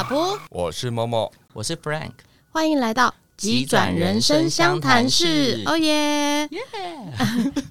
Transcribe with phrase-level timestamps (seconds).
[0.00, 2.12] 阿波，我是默默，我是 Frank，
[2.48, 5.62] 欢迎来到急转人生相谈室。
[5.66, 6.48] 哦耶！
[6.50, 6.58] 耶！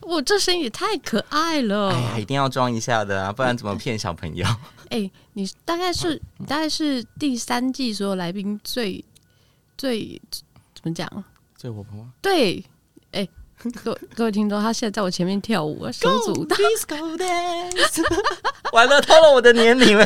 [0.01, 1.89] 我 这声音也太可爱了。
[1.89, 4.45] 哎呀，一定要装一下的啊，不然怎么骗小朋友？
[4.91, 9.03] 哎，你大概是你大概是第三季所有来宾最
[9.75, 10.43] 最怎
[10.83, 11.11] 么讲？
[11.57, 12.07] 最活泼？
[12.21, 12.63] 对，
[13.13, 13.27] 哎。
[13.83, 16.55] 各位 各位听众，他现在在我前面跳舞，手舞足蹈。
[18.71, 20.05] 完了，透露我的年龄了。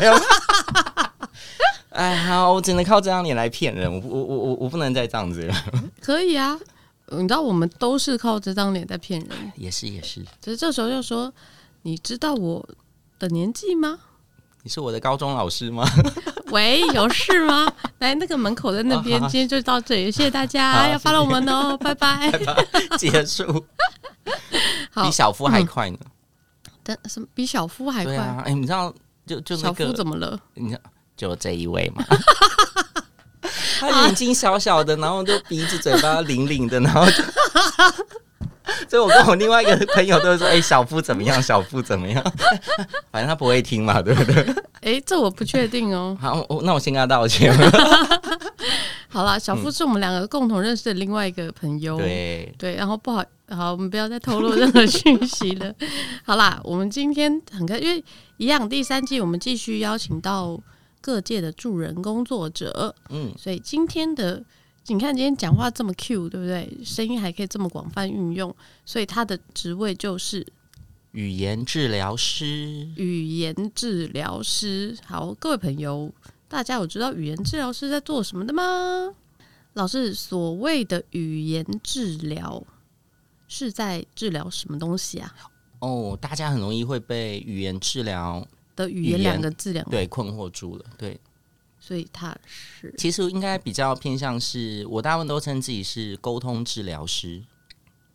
[1.94, 5.54] 哎，好，我只能靠这张脸来骗人，我我我我我不能再这样子了。
[6.00, 6.58] 可以啊，
[7.10, 9.52] 你知道我们都是靠这张脸在骗人。
[9.54, 11.32] 也是也是，只是这时候就说，
[11.82, 12.68] 你知道我
[13.18, 13.96] 的年纪吗？
[14.64, 15.86] 你是我的高中老师吗？
[16.50, 17.72] 喂，有事吗？
[17.98, 19.20] 来，那个门口在那边。
[19.28, 22.32] 今天就到这里，谢谢大家，要 follow 我们哦，拜拜。
[22.98, 23.64] 结束。
[24.94, 25.98] 比小夫还快呢？
[26.82, 28.16] 但什么比小夫还快？
[28.44, 28.92] 哎，你知道
[29.26, 30.36] 就就小夫怎么了？
[30.54, 30.80] 你知道
[31.16, 32.04] 就这一位嘛？
[33.80, 37.22] 他眼睛小小的，然后就鼻子嘴巴灵灵的，然后就。
[38.88, 41.40] 所以，我跟我另外一个朋友都会说：“哎、欸，小夫怎么样？
[41.42, 42.22] 小夫怎么样？”
[43.12, 44.42] 反正他不会听嘛，对不对？
[44.80, 46.16] 哎、欸，这我不确定哦。
[46.18, 47.54] 好，那我先跟他道歉。
[49.08, 51.98] 好啦，小夫是我们两个共同认识的另外一个朋友。
[51.98, 55.72] 对对，然后不好，好，我们不要再透露任何讯息了。
[56.24, 58.02] 好啦，我们今天很开，因为
[58.38, 60.58] 一样第三季，我们继续邀请到
[61.04, 62.96] 各界的助人工作者。
[63.10, 64.42] 嗯，所以今天的。
[64.86, 66.84] 你看今天讲话这么 Q，对不对？
[66.84, 68.54] 声音还可以这么广泛运用，
[68.84, 70.46] 所以他的职位就是
[71.12, 72.86] 语言治疗师。
[72.96, 76.12] 语言治疗师，好，各位朋友，
[76.48, 79.14] 大家有知道语言治疗师在做什么的吗？
[79.72, 82.62] 老师，所谓的语言治疗
[83.48, 85.34] 是在治疗什么东西啊？
[85.78, 88.46] 哦，大家很容易会被语言治疗
[88.76, 91.18] 的语言两个字两个对困惑住了，对。
[91.80, 97.42] 所以他是，其实应该比较偏向是，我大部分都称自己是沟通治疗师，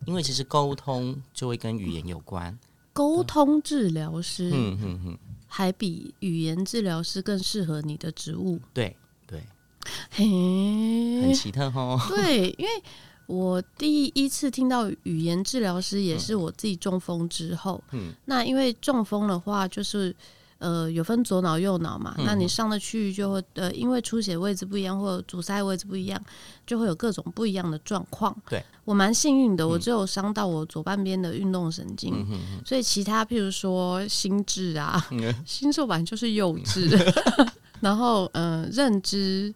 [0.06, 2.58] 因为其实沟通就会跟语言有关。
[2.92, 8.58] 沟通治疗师，嗯嗯嗯，还比语言治疗师更适合你的职务。
[8.74, 9.40] 对对，
[10.10, 10.24] 嘿，
[11.22, 11.96] 很奇特哦。
[12.08, 12.70] 对，因为
[13.26, 17.80] 我第一次听到语言治疗师，也是我自己中风之后。
[17.92, 20.12] 嗯，那因为中风的话，就是。
[20.60, 22.14] 呃，有分左脑右脑嘛？
[22.18, 26.22] 嗯、那你上的区域就会呃，因为出血位置不一样，或者阻塞位置不一样，
[26.66, 28.36] 就会有各种不一样的状况。
[28.46, 36.90] 对，我蛮幸运的，我只有伤到我左半边的运动神经，嗯、哼哼，所以其他譬如说心智啊，嗯、心智版就是幼稚，
[37.80, 39.54] 然后呃，认知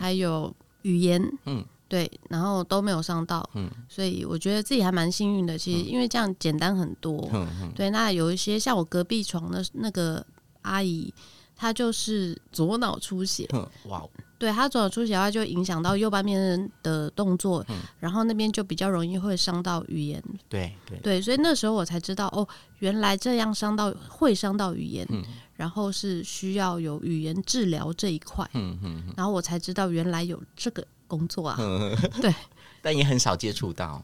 [0.00, 0.50] 还有
[0.80, 5.58] 语言，嗯，对，然后都没有伤到，嗯，所以我觉得自己还蛮幸运的。
[5.58, 10.24] 其实因为这样简单很多，嗯嗯，对，那有一些像我隔壁床的那个。
[10.66, 11.12] 阿姨，
[11.54, 13.48] 她就是左脑出血，
[13.84, 14.02] 哇！
[14.38, 20.22] 对，她左脑出血的话，就影响到右半边的动作，嗯、然后那边就比较容易会伤到语言。
[20.48, 22.46] 对对对，所以那时候我才知道，哦，
[22.80, 25.24] 原来这样伤到会伤到语言，嗯、
[25.54, 28.46] 然后是需要有语言治疗这一块。
[28.52, 31.56] 嗯嗯，然后我才知道原来有这个工作啊。
[31.60, 32.34] 嗯、对，
[32.82, 34.02] 但也很少接触到。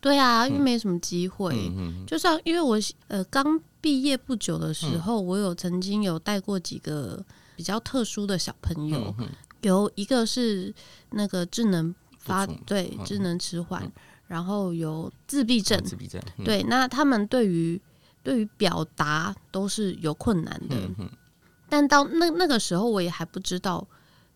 [0.00, 1.54] 对啊，因为没什么机会。
[1.54, 7.24] 嗯嗯、就像因为我呃刚毕业不久的时候，嗯、我有曾经有带过几个
[7.56, 9.14] 比较特殊的小朋友，
[9.62, 10.74] 有一个是
[11.10, 13.92] 那个智能发对、嗯、智能迟缓，嗯、
[14.26, 15.82] 然后有自闭症。
[15.82, 16.20] 自闭症。
[16.38, 17.80] 嗯、对，那他们对于
[18.22, 20.76] 对于表达都是有困难的。
[21.68, 23.86] 但到那那个时候，我也还不知道，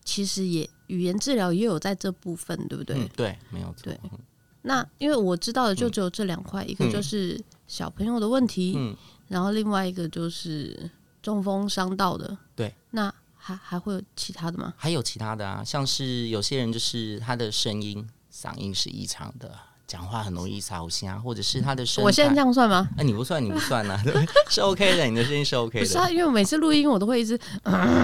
[0.03, 2.97] 其实也语言治疗也有在这部分，对不对？
[2.97, 3.83] 嗯、对，没有错。
[3.83, 3.99] 对。
[4.61, 8.95] 那因为我知道的就只有这两块，嗯、一个就是小朋友的问题，嗯、
[9.27, 10.89] 然后另外一个就是
[11.21, 12.37] 中风伤到的。
[12.55, 14.73] 对，那还还会有其他的吗？
[14.77, 19.51] 还有其他的啊，像是有些人就是他的声音嗓音是异常的。
[19.87, 22.05] 讲话很容易吵声，或者是他的声音。
[22.05, 22.89] 我现在这样算吗？
[22.97, 24.13] 哎、啊，你不算，你不算呐，对，
[24.49, 25.85] 是 OK 的，你的声音是 OK 的。
[25.85, 28.03] 是啊，因为我每次录音我都会一直，啊、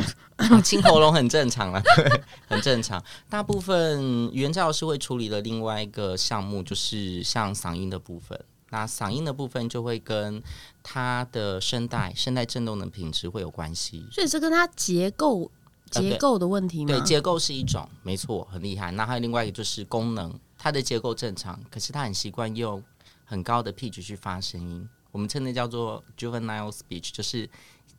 [0.64, 3.04] 清喉咙很正常啊， 对，很正常。
[3.28, 4.00] 大部分
[4.32, 8.40] 语言治疗师会处理的另外一个项目，就是像嗓音的部分。
[8.72, 10.42] 那嗓音的部分就会跟
[10.82, 14.08] 它的声带、声带振动的品质会有关系。
[14.12, 15.52] 所以这跟它结构
[15.92, 16.88] 结构的问题吗？
[16.88, 18.92] 对，结构是一种，没错，很厉害。
[18.92, 20.34] 那还有另外一个就是功能。
[20.58, 22.84] 它的结构正常，可是它很习惯用
[23.26, 27.50] 很高的 pitch 去发声音，我们称的叫做 juvenile speech，就是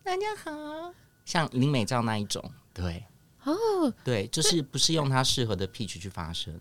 [0.05, 3.05] 大家好，像林美照那一种，对，
[3.43, 3.53] 哦，
[4.05, 6.55] 对，就是不是用它适合的 pitch 去发声。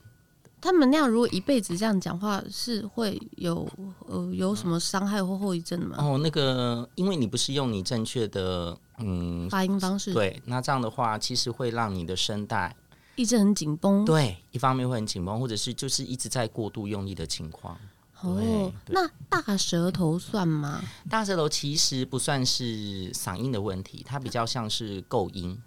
[0.61, 3.67] 他们那样如果一辈子这样讲话，是会有
[4.07, 5.97] 呃有什么伤害或后遗症的吗？
[5.99, 12.75] 哦，那个，因为你不是用你正确的嗯发音方式，对，那这样的话，其实会让你的声带
[13.15, 14.05] 一直很紧绷。
[14.05, 17.75] 对，一方面会很紧绷，或者是就是一直在过度用力的情况。
[18.21, 20.79] 哦，那大舌头算吗？
[21.09, 25.59] 大舌头其实不算是嗓音的问题，它比较像是构音，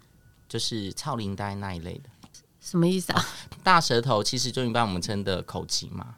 [0.47, 2.09] 就是超龄呆那一类的。
[2.65, 3.23] 什么意思啊？
[3.63, 6.15] 大舌头其实就一般我们称的口疾嘛，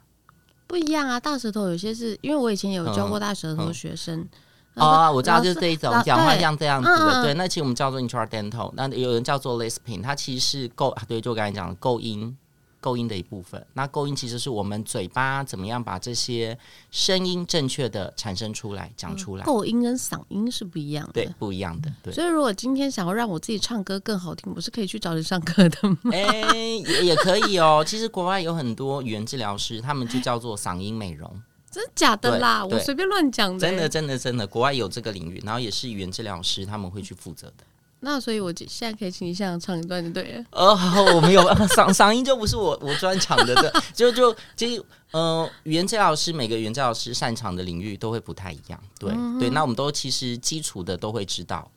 [0.66, 1.20] 不一样啊。
[1.20, 4.26] 大舌头有些是因为我以前有教过大舌头的学生。
[4.74, 12.34] 哦，我知道就是这一种讲话像这样子的，对，那其实我们叫做 intradental，那有人叫做 lisping，它其实是构，对，就刚才讲的构音。
[12.80, 16.56] 构音的一部分，那构音其实是我们嘴巴怎么样把这些
[16.90, 19.44] 声音正确的产生出来、讲出来。
[19.44, 21.92] 构音跟嗓音是不一样的，对，不一样的。
[22.02, 25.98] 对，所以如果今天想要让我自己唱歌更好听，我是可以去找你上课的吗？
[26.12, 27.82] 哎、欸，也也可以哦。
[27.86, 31.28] 其实国外有很多语言治疗师，他们就叫做嗓音美容。
[31.70, 32.64] 真的假的啦？
[32.64, 33.58] 我随便乱讲的。
[33.58, 37.64] 真的，真的，真的，国外有这个领域，然后也是语言治疗师，他们会去负责的。
[38.00, 40.44] 那所以，我现在可以请你现场唱一段就对了。
[40.52, 40.76] 哦，
[41.16, 41.42] 我没有
[41.74, 49.50] 嗓嗓音就不是我我专长的， 对，就就其实呃，语言治疗师每个语言治疗师擅长的领域都会不太一样，对、嗯、对。
[49.50, 51.68] 那我们都其实基础的都会知道，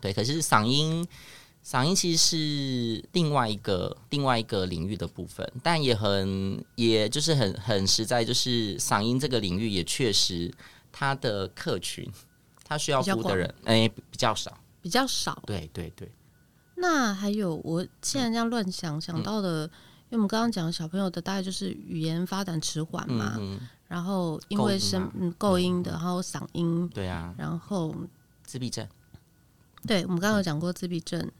[0.00, 0.10] 对。
[0.12, 1.06] 可是嗓音
[1.62, 10.50] 嗓音其实是另外一个另外一个领域的部分，但也很也就是很很实在，就是嗓音这个领域也确实
[10.90, 12.10] 它的客群，
[12.64, 14.50] 它需要服务的人哎、欸、比较少。
[14.82, 16.12] 比较少，对对对。
[16.74, 19.64] 那还有，我现在这样乱想、嗯、想到的，
[20.10, 27.94] 因为我们刚刚讲小朋友的大概就是语言发展迟缓嘛，嗯、然后因为声嗯构音的，然后嗓音，对啊，然后
[28.44, 28.86] 自闭症，
[29.86, 31.30] 对，我们刚刚有讲过自闭症。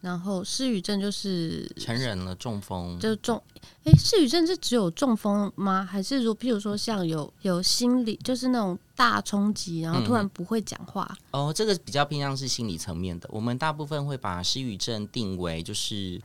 [0.00, 3.42] 然后失语症就是成人了，中风就中。
[3.84, 5.84] 哎，失语症是只有中风吗？
[5.84, 11.06] 还是说，譬如说像有有心理，就是那种大冲击，然后突然不会讲话？
[11.32, 13.28] 嗯、哦，这个比较偏向是心理层面的。
[13.32, 16.20] 我们大部分会把失语症定为就是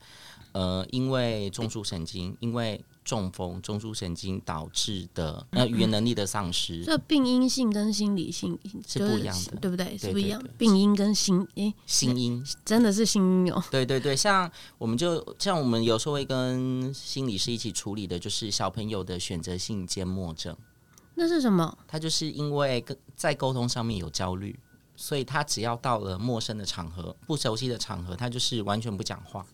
[0.52, 2.82] 呃，因为中枢神经，因为。
[3.06, 9.96] 中风、中枢神经导致的那语言能力的丧失，这、嗯、病因性跟心理性是不一样的，对不对？
[9.96, 10.42] 是不一样。
[10.58, 13.62] 病因跟心诶、欸，心因真的是心因哦。
[13.70, 20.56] 对对对，像我们就像我们有时候会跟心理师一起处理的，就是小朋友的选择性缄默症。
[21.14, 21.78] 那是什么？
[21.86, 24.58] 他就是因为跟在沟通上面有焦虑，
[24.96, 29.46] 所以他只要到了陌生的场合、不熟悉的场合，他就是完全不讲话。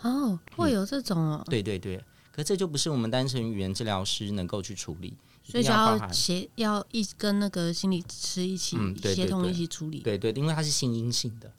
[0.00, 1.42] 哦，会有这种哦。
[1.46, 2.02] 嗯、对对对。
[2.34, 5.14] 可这就不是我们单纯语言治疗师能够去处理，
[5.44, 8.76] 所以就要协要一跟那个心理师一起
[9.14, 10.00] 协同一起处理。
[10.00, 11.52] 对对，对，因为它是性阴性的。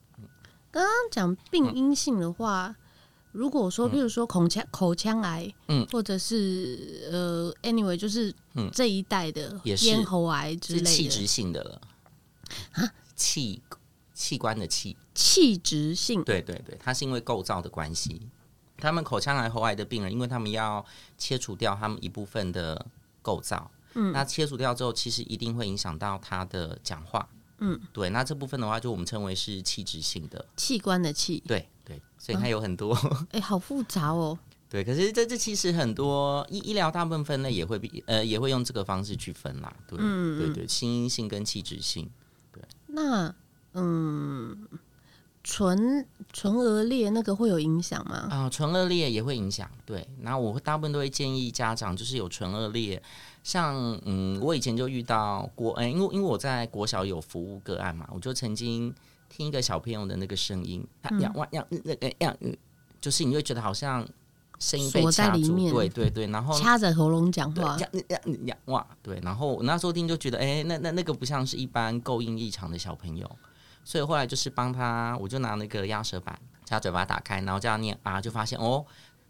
[0.72, 2.76] 刚刚讲病因性的话，嗯、
[3.32, 8.36] 如果说，比如说口腔口腔癌，嗯，或者是呃，anyway，就是
[8.74, 11.82] 这一代的咽喉癌之类的，器质性的了。
[12.74, 13.62] 啊，器
[14.14, 18.28] 器官的器，器质性，对对对，它是因为构造的关系。
[18.78, 20.86] 他们口腔癌、喉癌的病人，因为他们要
[21.18, 22.86] 切除掉他们一部分的
[23.22, 27.28] 构造，嗯，那切除掉之后，其实一定会影响到他的讲话，
[27.60, 28.10] 嗯，对。
[28.10, 32.02] 那这部分的话，就我们称为是器质性的器官的器，对对。
[32.18, 32.94] 所以它有很多，
[33.32, 34.38] 哎、好复杂哦。
[34.70, 42.10] 对，可是这这其实很多医医疗大部分分类也会比呃也会用这个方式去分啦，对，嗯、对对，心因性跟器质性，
[42.52, 42.62] 对。
[42.88, 43.34] 那
[43.74, 44.68] 嗯。
[45.48, 48.28] 唇唇腭裂那个会有影响吗？
[48.32, 49.70] 啊，唇腭裂也会影响。
[49.86, 53.00] 对，那我大部分都会建议家长，就是有唇腭裂，
[53.44, 53.76] 像
[54.06, 58.92] 嗯，我以前就遇到过，哎，因为因为我在国小有服务个案嘛，我就曾经
[59.30, 62.36] 听一个小朋友的那个声音，他呀哇呀那个呀，
[63.00, 64.04] 就是你会觉得好像
[64.58, 73.30] 声音被掐住，对对对，然后掐着喉咙讲话，呀呀呀哇，对，然后我那时候听就觉得，哎，那那那个不像是一般构音异常的小朋友。
[73.86, 78.84] 所以后来就是帮他，我就拿那个压舌板，将嘴巴打开，然后这样念啊，就发现哦，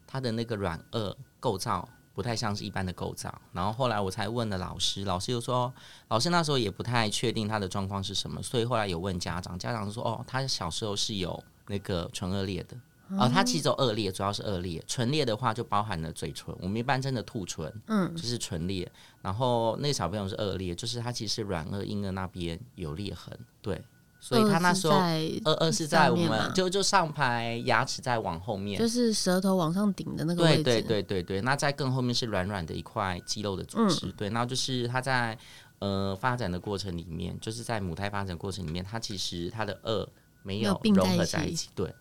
[0.08, 3.42] 他的那个软腭构造不太像是一般的构造。
[3.52, 5.72] 然后后来我才问了老师，老师又说，
[6.08, 12.78] 老师那时候也不太确定他的状况是什么，所以后来有问家长，家长说哦，他小时候是有那个唇腭裂的，
[13.20, 18.90] 哦，他其实有腭裂，主要是腭裂，唇裂的话就包含了嘴唇，我们一般真的吐唇，嗯，就是唇裂。
[19.22, 23.84] 然后那个小朋友是腭裂，就是他其实软腭、硬腭那边有裂痕，对。
[24.28, 30.64] 所以他那时候，二二是在我们就就上排牙齿在往后面，就是舌头往上顶的那个位置。
[30.64, 34.08] 对对对对对，那在更后面是软软的一块肌肉的组织。
[34.08, 35.38] 嗯、对，然后就是他在
[35.78, 40.10] 呃发展的过程里面，就是在母胎发展过程里面，他其实他的二
[40.42, 41.70] 没有融合在一起。
[41.76, 41.94] 对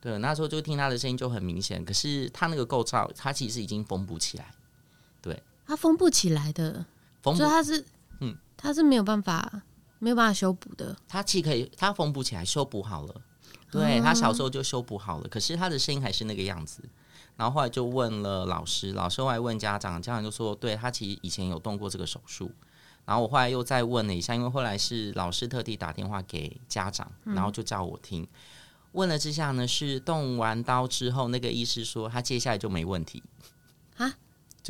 [0.00, 4.46] 对，那时候就听他的声音就很明显，可是他那个构造，他其实已经缝补起来。
[5.20, 6.86] 对，它缝不起来的，
[7.20, 7.84] 缝不，所以它是，
[8.20, 9.62] 嗯，它是没有办法，
[10.06, 10.96] 没有办法修补的。
[11.08, 13.14] 他既可以，他缝补起来，修补好了。
[13.72, 16.80] 对，他小时候就修补好了，可是他的声音还是那个样子。
[17.34, 22.52] 然后后来就问了老师，老师后来问家长，家长就说，对，他其实以前有动过这个手术。
[23.04, 28.22] 然后我后来又再问了一下，因为后来是老师特地打电话给家长，然后就叫我听。
[28.22, 28.28] 嗯、
[28.92, 33.42] 问了之下呢，是动完刀之后，那个医师说他接下来就没问题啊。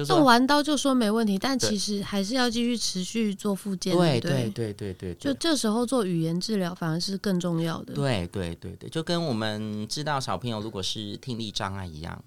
[0.05, 3.97] 动完刀就说没问题，但其实还是要继续持续做复健。
[3.97, 7.95] 对对对对对，就这时候做语言治疗反而是更重要的。
[7.95, 12.25] 对对对对，就跟我们知道小朋友如果是听力障碍一样，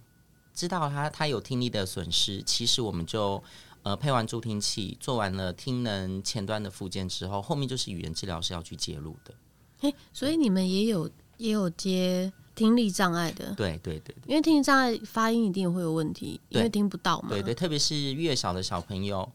[0.54, 3.44] 知道他他有听力的损失，其实我们就
[3.84, 9.34] 呃配完助听器，做完了听能前端的复健之后，后面就是语言治疗是要去介入的。
[9.82, 12.32] 哎，所以你们也有也有接。
[12.60, 17.30] 听力障碍的，对对对，因为听力障碍发音一定会有问题，因为听不到嘛。
[17.30, 19.32] 对对，特别是越小的小朋友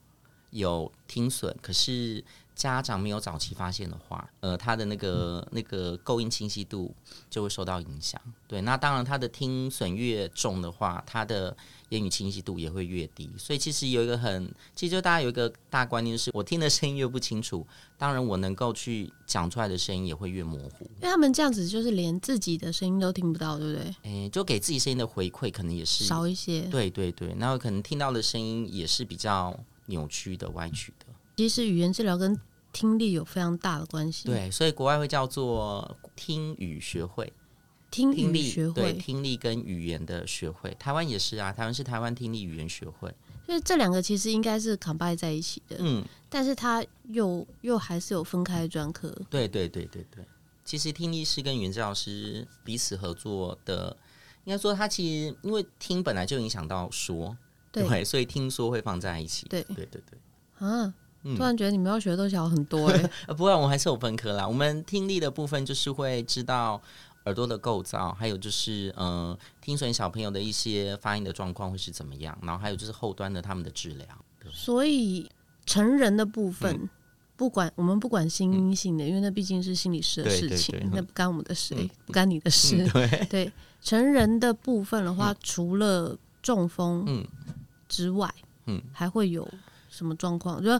[0.50, 2.22] 有听损，可是
[2.54, 6.94] 家长没有早期发现的话，呃，他的那个那个构音清晰度
[7.28, 8.20] 就会受到影响。
[8.46, 11.56] 对，那当然他的听损越重的话，他的。
[11.90, 17.64] 言语清晰度也会越低，所以其实有一个很，其实就大家有一个大观念，就是我听的声音越不清楚，
[17.96, 20.86] 当然我能够去讲出来的声音也会越模糊。
[20.96, 23.94] 因为他们这样子就是连自己的声音都听不到，对不对？
[24.02, 26.62] 诶，就给自己声音的回馈可能也是少一些。
[26.62, 29.56] 对对对，然后可能听到的声音也是比较
[29.86, 31.13] 扭曲的、歪曲的。
[31.36, 32.38] 其实语言治疗跟
[32.72, 34.26] 听力有非常大的关系。
[34.26, 37.32] 对，所以国外会叫做听语学会。
[37.90, 43.14] 听力学会，对，听力跟语言的学会，台湾也是啊，台湾是台湾听力语言学会，
[43.46, 50.24] 所以这两个其实应该是 combine 在一起的，嗯，但是它又又还是有分开专科，对对对对对，
[50.64, 53.96] 其实听力师跟语言治疗师彼此合作的，
[54.42, 57.36] 应该说他其实因为听本来就影响到说，
[57.70, 59.62] 对，对，所以听说会放在一起，对。
[59.62, 60.18] 对对对，
[60.58, 60.92] 啊，
[61.36, 66.80] 突然觉得你们要学的东西好很多哎、欸， 不过我们还是有分科啦，我们听力的部分就是会知道。
[67.26, 72.36] 耳朵的构造，还有就是，嗯、呃，听损小朋友的一些发音的状况会是怎么样？
[72.42, 74.06] 然后还有就是后端的他们的治疗。
[74.52, 75.26] 所以
[75.64, 76.90] 成人的部分，嗯、
[77.34, 82.84] 不管我们不管心因性的，嗯、因为那毕竟是心理师的事情，那不干我们的事，嗯、不干你的事。
[82.84, 87.26] 嗯、对， 对，成人的部分的话，嗯、除了中风
[87.88, 88.30] 之外，
[88.66, 89.48] 嗯，还会有
[89.94, 90.62] 什么状况？
[90.62, 90.70] 就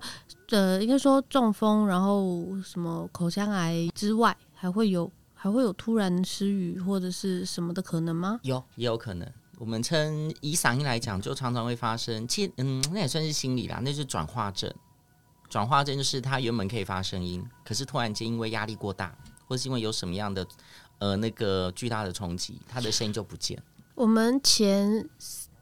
[0.51, 5.11] 呃，应该说中风，然后什么口腔癌之外，还会有。
[5.37, 8.41] 还会有突然失语或者是什么的可能吗？
[8.45, 9.31] 有，也有可能。
[9.59, 12.27] 我们称以嗓音来讲，就常常会发生。
[12.27, 14.73] 其实，嗯，那也算是心理啦，那是转化症。
[15.51, 19.15] 转化症就是他原本可以发声音，可是突然间因为压力过大，
[19.47, 20.47] 或是因为有什么样的
[20.99, 23.63] 呃那个巨大的冲击，他的声音就不见。
[23.95, 25.07] 我们前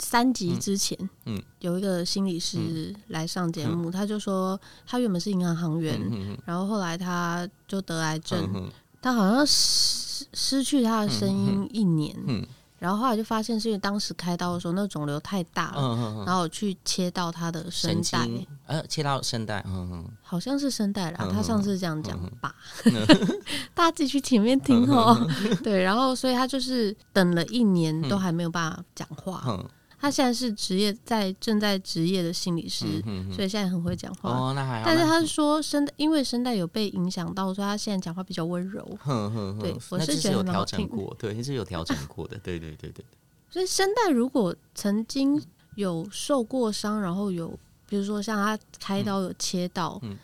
[0.03, 5.99] 三集之前，嗯，嗯有一个心理师来上节目，嗯、他就说他原本是银行行员，
[6.45, 8.51] 然后后来他就得癌症。
[8.55, 8.71] 嗯
[9.05, 12.47] 他好像失失去他的声音一年，嗯嗯、
[12.79, 18.29] 然后后来就发现是因为当时开刀的时候那个肿瘤太大了，嗯嗯嗯、然后去切到他的声带，
[18.67, 21.19] 呃，切到声带，嗯嗯、好像是声带啦。
[21.23, 22.55] 嗯、他上次这样讲吧，
[22.85, 23.05] 嗯、
[23.75, 25.17] 大家自己去前面听哦。
[25.19, 29.69] 嗯、对，然后所以他就是等了一年都还没有办法讲话。
[30.03, 34.31] 他现在是职业在正在职业的心理师，嗯、哼哼所以现在很会讲话。
[34.31, 34.83] 哦，那还好。
[34.85, 38.85] 但是他是说声带，因为声带有被影响到，所以他现在讲话比较温柔。
[39.01, 43.05] 哼哼哼对，我是觉得有调整过，对，是有调整过的，对对对对。
[43.49, 45.41] 所以声带如果曾经
[45.77, 47.57] 有受过伤，然后有
[47.89, 50.17] 比如说像他开刀有切到，嗯、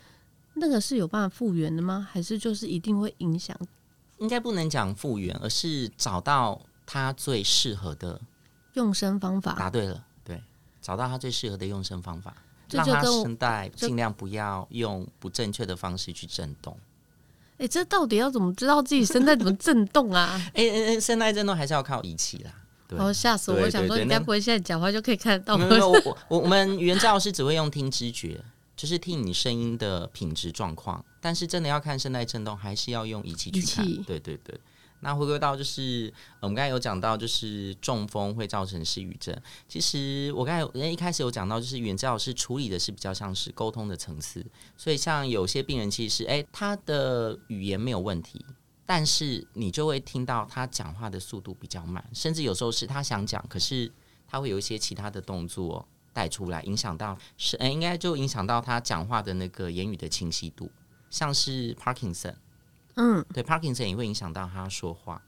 [0.55, 2.05] 那个是有办法复原的吗？
[2.11, 3.57] 还是就是一定会影响？
[4.17, 8.19] 应该不能讲复原，而是找到他最适合的。
[8.73, 10.41] 用声方法答对了，对，
[10.81, 12.35] 找到他最适合的用声方法，
[12.71, 16.77] 让他声带尽量不要用不正确的方式去震动。
[17.53, 20.41] 哎、欸，这到底要怎么知道自己声带怎么震动啊？
[20.53, 22.51] 哎哎哎，声带震动还是要靠仪器啦。
[22.97, 23.59] 哦，吓死我！
[23.59, 25.55] 我想说，你该不会现在讲话就可以看得到？
[25.55, 28.43] 没有，我我我们语言治疗师只会用听知觉，
[28.75, 31.05] 就是听你声音的品质状况。
[31.21, 33.85] 但是真的要看声带震动，还是要用仪器去看。
[34.05, 34.59] 对对对。
[35.01, 39.33] 那回归到就是，我们刚才有讲到，就是中风会造成失语症。
[39.67, 44.45] 其实我刚才人一开始有讲到，就是语言治疗师处理的是比较像是沟通的层次。
[44.75, 48.45] 所以像有些病人其实是，诶，他的语言没有问题，
[48.85, 53.89] 但是你就会听到他讲话的速度比较慢，甚至有时候是他想讲，可是
[54.27, 60.69] 他会有一些其他的动作带出来，影响到是，诶，应该就影响到他讲话的那个言语的清晰度，
[61.09, 62.35] 像是 Parkinson。
[63.01, 65.21] 嗯，对，Parkinson 也会影响到他说话，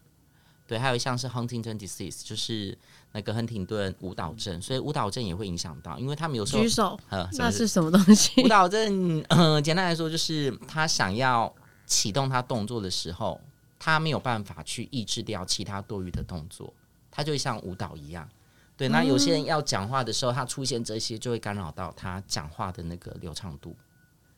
[0.67, 2.77] 对，还有一项是 Huntington disease，就是
[3.13, 8.43] 那个亨廷顿舞蹈症，所以舞蹈症也会影响到，因为他们有时候举手，呃，那是什么东西？
[8.43, 11.53] 舞蹈症，呃，简单来说就是他想要
[11.85, 13.39] 启动他动作的时候，
[13.79, 16.73] 他没有办法去抑制掉其他多余的动作，
[17.09, 18.27] 他就像舞蹈一样。
[18.75, 23.73] 对，那有些人要讲话的时候，他出现这些就会干扰到他讲话的那个流畅度。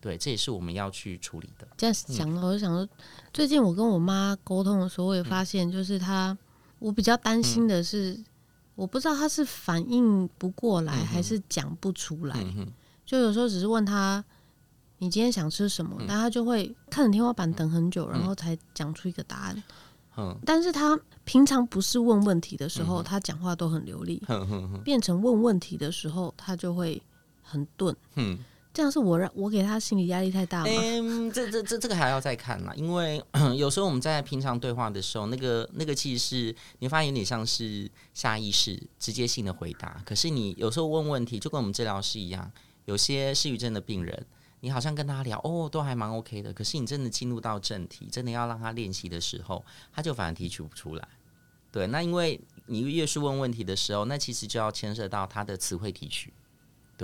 [0.03, 1.65] 对，这也是我们要去处理的。
[1.77, 2.85] 这样想，我就想说，
[3.31, 6.37] 最近我跟我妈沟通的时候，我也发现，就是她，
[6.79, 8.21] 我比较担心的是，
[8.75, 12.37] 我不知道她是反应不过来，还是讲不出来。
[13.05, 14.21] 就有时候只是问她，
[14.97, 15.95] 你今天想吃什么？
[15.99, 19.63] 但她就会看着天花板等很久，然后才讲出一个答案。
[20.17, 24.21] 嗯，但是她平常不是问问题的时候，她讲话都很流利。
[24.83, 27.01] 变成问问题的时候，她就会
[27.41, 27.95] 很钝。
[28.15, 28.37] 嗯，
[28.73, 30.65] 这样是我让我给他心理压力太大吗？
[31.31, 33.23] 这这这这个还要再看啦，因为
[33.55, 40.01] 有时候我们在平常对话的时候，那个那个其实是你发现有点像是下意识、直接性的回答。
[40.03, 42.51] 可是你有时候问问题，就跟我们治疗师一样，
[42.85, 44.25] 有些失语症的病人。
[44.61, 46.53] 你好像跟他聊哦，都还蛮 OK 的。
[46.53, 49.61] 可是你真的进入到正题，真的要让他练习的时候，
[49.93, 51.05] 他就反而提取不出来。
[51.69, 56.31] 对，那因为你越是问问题的时候，那其实就要牵涉到他的词汇提取。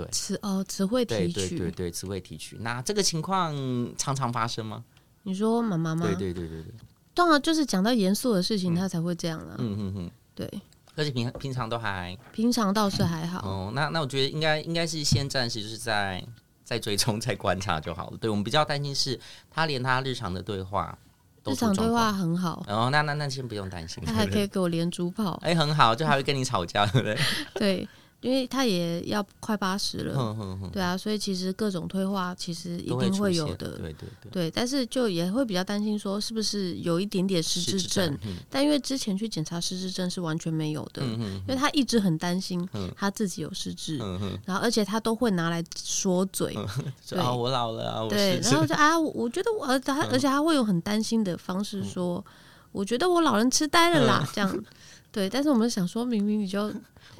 [0.02, 2.56] 对，词哦，词汇提取，对对对对，词汇提取。
[2.60, 3.54] 那这个情况
[3.96, 4.84] 常常发生吗？
[5.22, 6.06] 你说妈妈吗？
[6.06, 6.72] 对对对对对。
[7.14, 9.56] 当然，就是讲到严肃的事情，他才会这样了。
[9.58, 10.48] 嗯嗯嗯，对。
[10.96, 13.46] 而且平平常都还，平常倒是还好。
[13.48, 16.24] 哦，那那我觉得应该应该是先暂时就是在。
[16.62, 18.18] 在追踪、在观察就好了。
[18.18, 19.18] 对，我们比较担心是，
[19.50, 20.96] 他连他日常的对话，
[21.44, 22.64] 日常对话很好。
[22.64, 25.32] 然后、哦、那那那先不用担心，他还可以给我连珠炮。
[25.42, 27.18] 哎、欸，很好，就还会跟你吵架，对不对？
[27.58, 27.88] 对。
[28.22, 30.36] 因为他也要快八十了，
[30.70, 46.54] 对啊，所以其实各种退化其实一定会有的，对对对，对，但是就也会比较担心说是不是有一点点失智症，嗯、但因为之前去检查失智症是完全没有的，因为他一直很担心他自己有失智，嗯、然后而且他都会拿来说嘴，
[47.16, 52.32] 啊、哦，我老了啊，对， 然后就啊，我觉得我而，他而且他会有很担心的方式说，嗯、
[52.72, 54.64] 我觉得我老人痴呆了啦，这样，
[55.10, 56.70] 对，但是我们想说明明你就。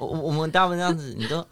[0.05, 1.45] 我我们大部分这样子，你都，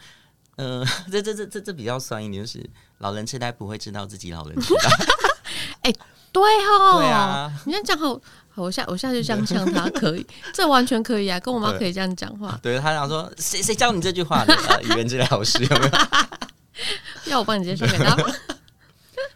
[0.57, 2.67] 嗯、呃，这这这这这比较酸一点，就是
[2.99, 4.89] 老人痴呆不会知道自己老人痴呆。
[5.81, 5.95] 哎、欸，
[6.31, 8.19] 对哦， 对啊，你这样讲好，
[8.55, 12.59] 我下我下去这样呛他可以，这完全可以啊，跟我妈可以这样讲话。
[12.62, 14.53] 对，他想说，谁谁教你这句话的？
[14.83, 17.31] 语言治疗师有没有？
[17.31, 18.15] 要我帮你介绍给他？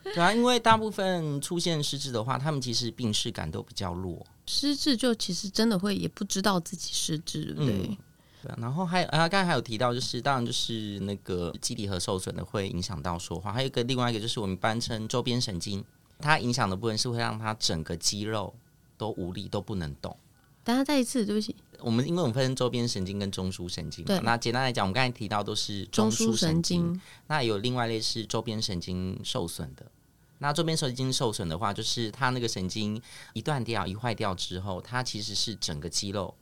[0.03, 4.25] 对啊，因为大部分出现失智的话，他们其实病视感都比较弱。
[4.45, 7.73] 失智就其实真的会也不知道自己失智，对不对？
[7.89, 7.97] 嗯
[8.43, 15.81] 对，然后还有啊，刚才还有提到，就是当然就是那个基底核受损的会影响到说话，还有一个另外一个就是我们一般称周边神经，
[16.19, 18.53] 它影响的部分是会让它整个肌肉
[18.97, 20.13] 都无力，都不能动。
[20.65, 29.85] 大家再一次，对不起，我们因为我们分周边神经跟中枢神经，对，那简单来讲，我们刚才提到都是中枢神经，那有另外一类是周边神经受损的。
[30.39, 33.01] 那周边神经受损的话，就是它那个神经
[33.31, 36.33] 一断掉、一坏掉之后，它其实是整个肌肉。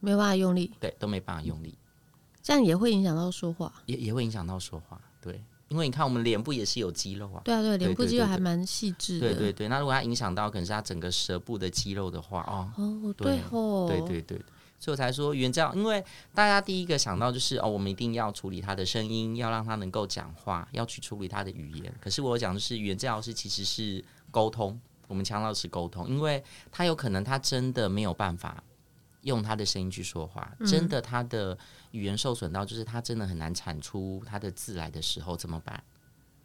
[0.00, 1.76] 没有办法用力，对，都没办法用力，
[2.42, 9.68] 这样也会影响到说话，也也会影响到说话，对，因为你看我们脸部也是有肌肉啊，对啊，对，脸部肌肉还蛮细致的，对对对。
[9.68, 14.38] 那如果它影响到可能是它整个舌部的肌肉的话，哦，哦，对哦，对对对，
[14.78, 16.04] 所以我才说语言治疗，因为
[16.34, 21.92] 大家第一个想到就是哦，我们一定要处理他的声音，要让他能够讲话，要去处理他的语言。
[22.00, 24.78] 可是我讲的是语言治疗师其实是沟通，
[25.08, 28.62] 我们强调的是沟通，因为他有可能他真的没有办法。
[29.26, 31.58] 用他的声音去说话，真的他的
[31.90, 35.82] 语言受损到，就是他真的很难产出他的字来的时候怎么办？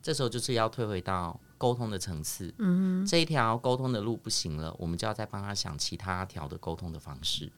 [0.02, 2.52] 这时候就是要退回到沟通的层次。
[2.58, 7.52] 嗯，这一条沟通的路不行了，我们就要再帮他想其他条的沟通的方式。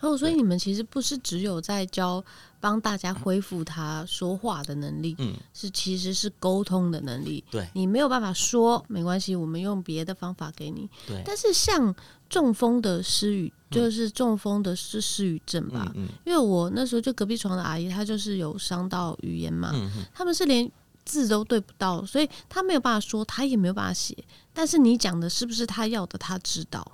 [0.00, 2.24] 哦，所以你们其实不是只有在教
[2.58, 7.44] 帮大家恢复他说话的能力，嗯，是其实是沟通的能力。
[7.50, 10.88] 对，你没有办法说没关系，我们用别的方法给你。
[11.06, 11.94] 对，但是像
[12.30, 15.92] 中风的失语，就是中风的失失语症吧？
[15.96, 19.74] 嗯，因为我那时候就隔壁床的阿姨，她就是有伤到语言嘛，
[20.14, 20.70] 他们是连
[21.04, 24.16] 字都对不到，所以他没有办法说，他也没有办法写。
[24.54, 26.16] 但是你讲的是不是他要的？
[26.16, 26.92] 他知道。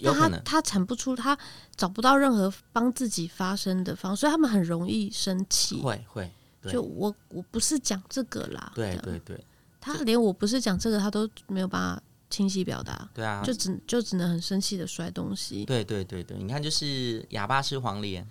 [0.00, 1.38] 那他他产不出，他
[1.76, 5.80] 找不到任何帮自己发声的方，所以他们很容易生气。
[5.80, 6.30] 会会，
[6.68, 8.70] 就我我不是讲这个啦。
[8.74, 9.42] 对对对，
[9.80, 12.02] 他连我不是讲这个，他都没有办法
[12.34, 13.08] 清晰表达。
[13.14, 15.64] 对啊，就只就只能很生气的摔东西。
[15.64, 18.26] 对对对对，你看，就是哑巴吃黄连，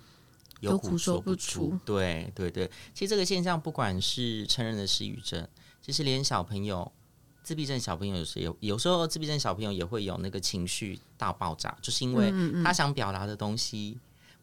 [0.60, 1.78] 有苦说不出。
[1.86, 5.48] 对对对，其实这个现象不管是成人的失语症，
[5.80, 6.92] 其实连小朋友
[7.42, 12.30] 自闭症小朋友有时有有时候自闭症小朋友也会有那个情绪大爆炸，就是因为
[12.62, 13.98] 他想表达的东西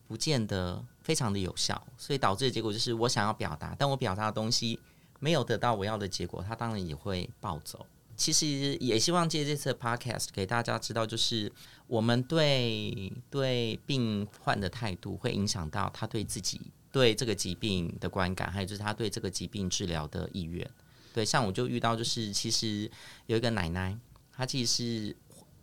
[0.08, 4.80] 不见得非常的有效，所以导致的结果就是我想要表达，但我表达的东西
[5.20, 7.86] 没有得到我要的结果，他当然也会暴走。
[8.22, 11.52] 其实也希望借这次的 podcast 给大家知道，就是
[11.88, 20.70] 我们对对病患的态度会影响到他对自己对这个疾病的观感，还有就是他对这个疾病治疗的意愿。
[21.12, 22.90] 对，像我就遇到，就是其实
[23.26, 23.98] 有一个奶奶，
[24.32, 24.72] 她其实
[25.08, 25.16] 是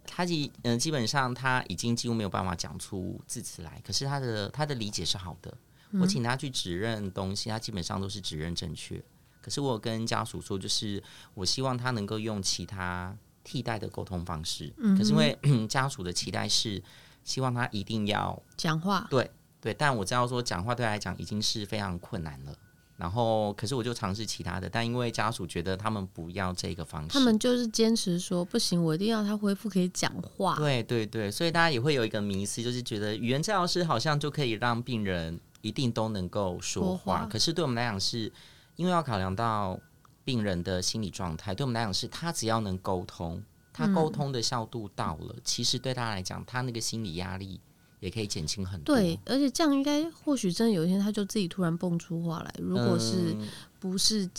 [0.04, 5.56] 她基嗯基本上她已经几乎没有办法讲出字词来，可是她的她的理解是好的。
[6.00, 9.00] 我请她去指认东西，她基本上都是指认正确。
[9.40, 11.02] 可是我有跟家属说，就是
[11.34, 14.72] 我希望他能够用其他替代的沟通方式。
[14.96, 16.82] 可是因为 家属的期待是
[17.24, 22.52] 希望他一定要讲话，对对，但我知道说讲话对他来讲已经是非常困难了。
[22.96, 30.56] 然后，可是我就尝试其他的，但因为家属觉得他们不要这个方式，他们就是坚持说不行，我一定要他恢复可以讲话。
[30.56, 36.88] 对对对，所以大家也会有一个迷思，就是觉得语言治疗师好像就可以让病人一定都能够说话。
[36.88, 37.26] 说话。
[37.26, 38.32] 可是对我们来讲，是
[38.78, 39.78] 因为要考量到
[40.24, 47.60] 病人的心理状态，对我们来讲是，他只要能沟通，他沟通的效度到了，嗯、其实对他来讲，他那个心理压力。
[48.00, 48.94] 也可以减轻很多。
[48.94, 52.54] 对，而且这样应该或许真的有一天他就自己突然蹦出话来。
[52.60, 53.36] 如果是
[53.80, 54.30] 不是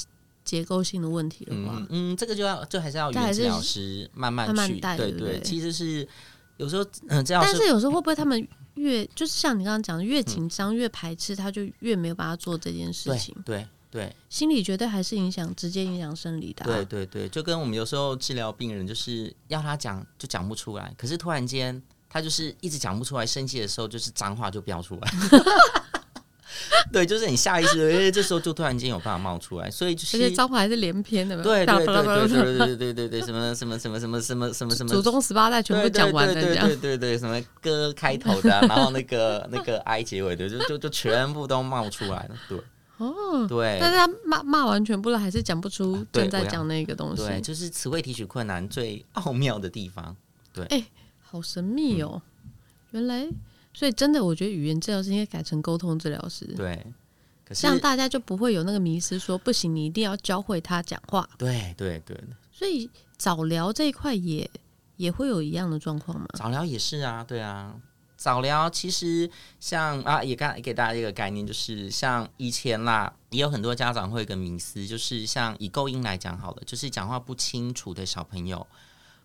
[0.45, 5.41] 结构性的问题的话，嗯，嗯，这个就要就还是要语言治疗师慢慢去慢慢带，对对，对。
[5.41, 6.08] 其实是
[6.56, 7.43] 有时候嗯，这样。
[7.45, 13.36] 但是有时候会不会他们越就是像你刚刚讲的，越紧张越排斥，他就越没有办法做这件事情。
[13.43, 16.67] 对对，对，心理绝对还是影响直接影响生理的啊。
[16.67, 21.82] 对对对，就跟我们有时候治疗病人，就是要他讲就讲不出来，可是突然间。
[22.12, 25.12] 他就是一直讲不出来，生气的时候就是脏话就飙出来。
[26.91, 31.43] 对，就是你下意识的，因为这时候就突然间有办法冒出来，所以就是脏话还是连篇的。
[31.43, 42.36] 对对对对对对对对对，什么什么什么什么什么什么什么祖宗十八代全部讲完了，对对对对什么歌开头的，然后那个那个 I 结尾的，就就就全部都冒出来了。
[42.47, 42.60] 对，
[43.00, 47.24] 哦，对，但是他骂骂完全部了，还是讲不出正在讲那个东西。
[47.24, 50.16] 对，就是词汇提取困难最奥妙的地方。
[50.54, 50.86] 对，哎。
[51.32, 52.20] 好神秘哦！
[52.44, 52.50] 嗯、
[52.90, 53.30] 原来，
[53.72, 56.44] 所以真的，我觉得语言治疗师应该改成沟通治疗师。
[56.56, 56.76] 对，
[57.46, 61.30] 可是这样大家就不会有那个迷思，说不行，你一定要教会他讲话。
[61.38, 62.20] 对对对。
[62.52, 64.50] 所以早疗这一块也
[64.96, 66.26] 也会有一样的状况吗？
[66.34, 67.76] 早疗也是啊，对啊。
[68.19, 78.67] 早疗其实像啊，也刚给大家一个概念，就是像以前啦，也有很多家长会有个迷思，就是像以构音来讲好了，就是讲话不清楚的小朋友。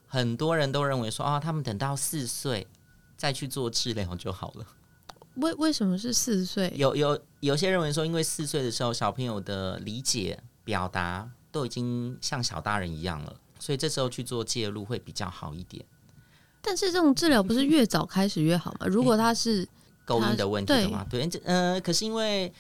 [0.07, 2.69] 很多人都认为说啊，他们等到四岁
[3.17, 4.67] 再去做治疗就好了。
[5.35, 6.73] 为为什么是四岁？
[6.77, 15.85] 有有有些认为说，因为四岁的时候小朋友的理解表达都已经像小大人一样了，所以这时候去做介入会比较好一点。
[16.65, 18.87] 但是这种治疗不是越早开始越好吗？
[18.87, 19.69] 如果他是
[20.05, 22.51] 构音的问题的话，对，这呃，可是因为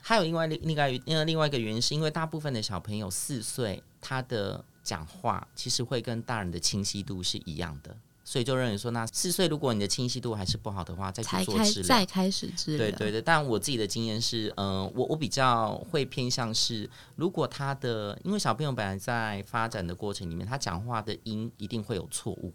[0.00, 4.64] 还有另外另另外呃另外一个原因，是因为大部分的小朋友四岁他的。
[4.84, 7.94] 讲话其实会跟大人的清晰度是一样的，
[8.24, 12.86] 所以就认为说，那四岁如果你的清晰度还是不好的话，再去做治疗，再开始治疗。
[12.86, 22.50] 对对对，但我自己的经验是，嗯、呃，我我比较会偏向是，如果他的，因为小朋友本来在发展的过程里面，他讲话的音一定会有错误。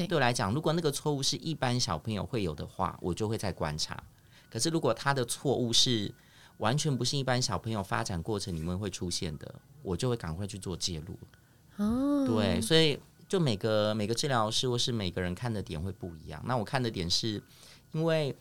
[0.00, 4.02] 对，对我来讲，如果那个错误是一般小朋友会有的话，我就会再观察。
[4.50, 6.12] 可是如果他的错误是
[6.58, 11.16] 完全不是一般小朋友发展过程里面会出现的，我就会赶快去做介入。
[11.76, 16.42] 哦，对，所以就每个每个治疗师或是每个人看的点会不一样。
[16.46, 17.42] 那我看的点是，
[17.92, 18.34] 因为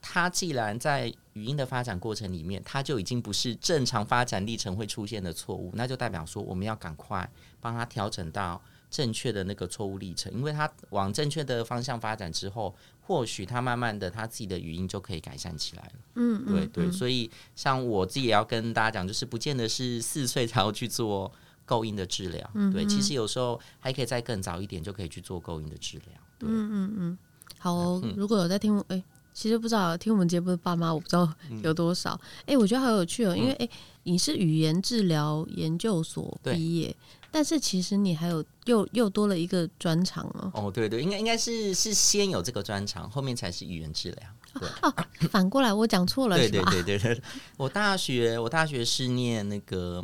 [0.00, 7.28] 他既然在语音的发展过程里面，他就已经不是正常发展历程会出现的错误，那就代表说我们要赶快
[7.60, 8.60] 帮他调整到
[8.96, 15.92] 正确的那个错误历程，因为他往正确的方向发展之后，或许他慢慢的他自己的语音就可以改善起来了。
[16.14, 21.30] 嗯，嗯，对对，所以像我自己也要跟大家讲，就是不见得是四岁才要去做。
[21.68, 26.14] 构音的治疗，嗯，对，其实有时候还可以再更早一点就可以去做构音的治疗。
[26.38, 27.18] 对，嗯嗯嗯，
[27.58, 29.02] 好哦，嗯，如果有在听，哎，
[29.34, 31.28] 其实不知道听我们节目的爸妈，我不知道
[31.64, 32.12] 有多少。
[32.42, 33.68] 哎，嗯，我觉得好有趣哦，因为哎，
[34.04, 36.94] 你是语言治疗研究所毕业，
[37.36, 40.50] 但是其实你还有又又多了一个专长哦。
[40.54, 44.28] 哦，对对，应该应该是是先有这个专长，后面才是语言治疗。
[44.58, 44.94] 对，哦，
[45.28, 47.20] 反过来我讲错了，对对对对对，
[47.58, 50.02] 我大学我大学是念那个。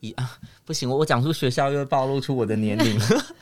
[0.00, 2.98] 一啊，不行，我我讲出学校又会暴露出我的年龄。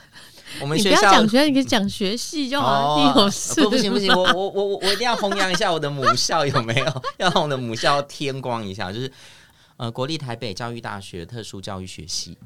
[0.60, 7.02] 我们学校讲学校，你可以讲学系就好不行不行，我我我我一定要弘扬一下我的母校有没有？
[7.18, 9.08] 要让我的母校添光一下，就是
[9.76, 12.36] 呃国立台北教育大学特殊教育学系。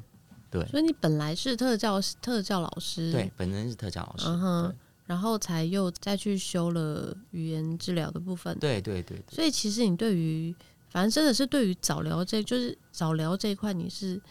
[0.53, 4.75] 对，所以你本来是特教特教老师，对，本身是特教老师，嗯哼，
[5.07, 9.35] 然后才又再去修了语言治疗的部分，对对对，对。
[9.35, 10.53] 所以其实你对于，
[10.91, 14.21] 反正真的是对于早疗这，就是早疗这一块，你是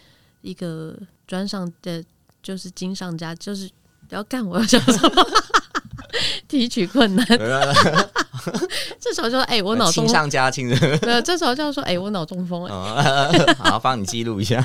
[0.43, 2.05] 一个专上的，
[2.41, 3.69] 就是经上家，就是
[4.11, 5.27] 要干我要讲什么，
[6.47, 7.27] 提取困难。
[9.01, 12.73] 这时候就说：“哎、欸，我脑中亲上加亲的。”对，这时候就说：“哎、欸，我脑中风、欸。
[12.73, 14.63] 嗯” 好，帮你记录一下。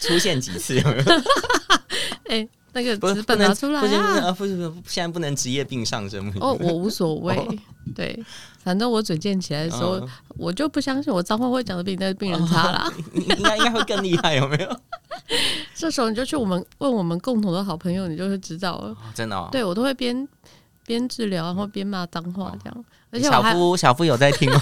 [0.00, 1.04] 出现几次有没有？
[2.28, 4.30] 哎、欸，那个纸本拿出来啊！
[4.32, 6.20] 不是不是，现在不能职业病上身。
[6.40, 7.54] 哦，我无所谓、哦。
[7.94, 8.22] 对，
[8.62, 12.86] 反正我嘴贱起来的时候、哦，我就不相信我脏话会讲的比那个病人差啦。
[12.86, 14.80] 哦、应该应该会更厉害，有没有？
[15.74, 18.90] 这时候你就去我们问我们共同的好朋友，你就会知道了。
[18.90, 19.48] 哦、真的、哦？
[19.50, 20.28] 对，我都会边
[20.84, 22.78] 边治疗，然后边骂脏话，这样。
[22.78, 24.60] 哦、而且小夫小夫有在听吗？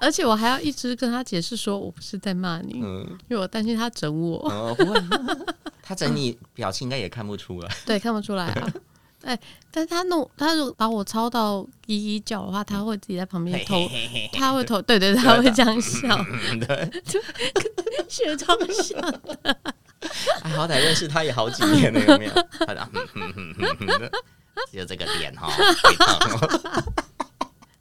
[0.00, 4.38] 而且我还要一直跟他解释说，我不是在骂你、嗯，因为我担心他整我。
[4.48, 5.00] 哦、不会，
[5.82, 7.68] 他整你表情应该也看不出来。
[7.84, 8.72] 对，看不出来啊。
[9.24, 9.36] 哎，
[9.72, 13.90] 但是他弄，他如果把我抄到一一叫的话，他会自己在旁边偷，
[14.32, 16.16] 他会偷，对对，对，他会这样笑，
[16.66, 17.02] 对，
[18.08, 19.58] 学超像的。
[20.42, 22.32] 哎，好歹认识他也好几年了，有没有？
[24.54, 25.50] 他只有这个点哈。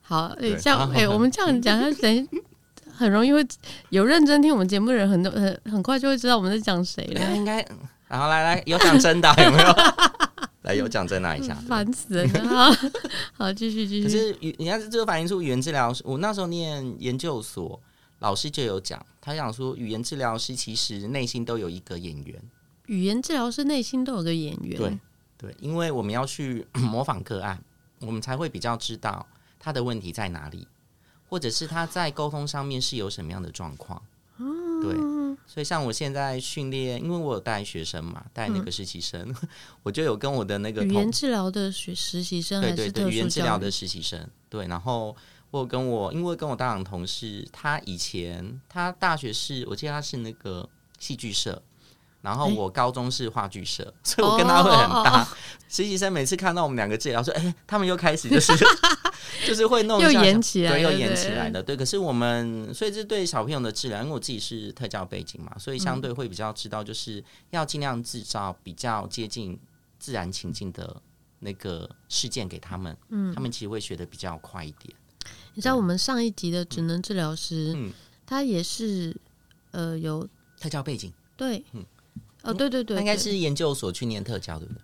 [0.08, 2.30] 好，哎，这样，哎，我们这样讲， 他等
[2.96, 3.46] 很容易会
[3.89, 7.36] 有认真听我们节目的人，很多很很快就会知道我们在讲谁了。
[7.36, 7.58] 应该，
[8.08, 9.70] 然后来来，有讲真的有没有？
[10.63, 12.74] 来，有讲真的一下，烦死了。
[13.34, 14.04] 好，继续继续。
[14.04, 16.02] 可是语，你看，这个反映出语言治疗师。
[16.06, 17.78] 我那时候念研究所，
[18.20, 22.41] 老师就有讲，他讲说，语言治疗师其实内心都有一个演员。
[22.86, 24.78] 语言治疗师内心都有个演员。
[24.78, 24.98] 对
[25.38, 27.62] 对，因为我们要去 模仿个案，
[28.00, 29.26] 我们才会比较知道。
[29.67, 30.65] 他的问题在哪里，
[31.27, 34.01] 或者是他在沟通上面是有什么样的状况？
[34.82, 34.95] 对，
[35.45, 39.49] 所以像我现在训练，因为我有带学生嘛，带那个实习生，嗯，
[39.84, 45.13] 我就有跟我的那个语言治疗的学实习生，对对对，语言治疗的实习生，对，然后
[45.51, 51.62] 我有跟我，因为跟我大厂同事，他以前他大学是我记得他是那个戏剧社。
[52.28, 55.24] 然后我高中是话剧社，欸， 所以我跟他会很搭。
[55.24, 55.28] 哦、
[55.70, 58.52] 实习生每次看到我们两个治疗，说：“哎、欸，他们又开始就是
[59.48, 69.58] 就是会弄，又演起来，对，又演起来的。”对，可是我们所以这对小朋友的治疗，因为我自己是特教背景嘛，所以相对会比较知道，就是要尽量制造比较接近
[69.98, 71.02] 自然情境的
[71.40, 72.98] 那个事件给他们。
[73.08, 74.94] 嗯，他们其实会学的比较快一点。
[75.54, 77.94] 你知道我们上一集的职能治疗师，嗯，
[78.26, 79.16] 他也是
[79.72, 80.28] 呃有
[80.60, 81.86] 特教背景，对，嗯。
[82.48, 84.82] 哦，对对对，对，应该是研究所去念特教，对不对？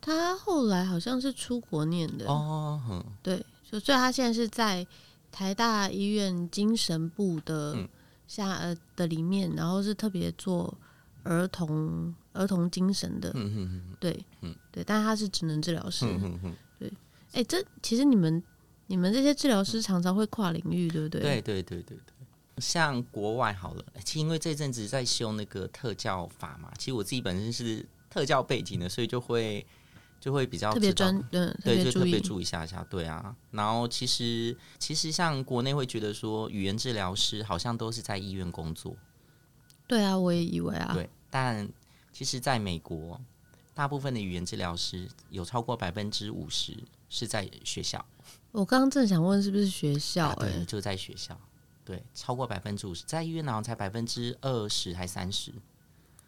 [0.00, 2.26] 他后来好像是出国念的。
[2.26, 4.86] 哦，对，所以他现在是在
[5.32, 7.76] 台大医院精神部的
[8.28, 10.72] 下呃的里面，然后是特别做
[11.24, 16.92] 儿童儿童精神的，嗯嗯嗯，对，嗯对，但他是职能治疗师，嗯嗯对，
[17.32, 18.42] 哎，这其实你们
[18.86, 21.20] 你们这些治疗师常常会跨领域，对不对？
[21.20, 22.15] 对对对对对。
[22.58, 29.64] 像国外好了，其实因为这阵子在修那个特教法嘛，其实我自己本身是特教背景的，所以就会
[30.18, 33.36] 就会比较特别专，对，对，就特别注意一下一下，对啊。
[33.50, 38.96] 然后其实其实像国内会觉得说语言治疗师好像都是在医院工作，
[39.86, 41.08] 对啊，我也以为啊，对。
[41.28, 41.68] 但
[42.12, 43.20] 其实在美国，
[43.74, 46.74] 大部分的语言治疗师有超过百分之五十
[47.10, 48.02] 是在学校。
[48.52, 51.38] 我刚刚正想问是不是学校，欸，对，就在学校。
[51.86, 55.52] 对，超过百分之五十，在医院好像才百分之二十还三十。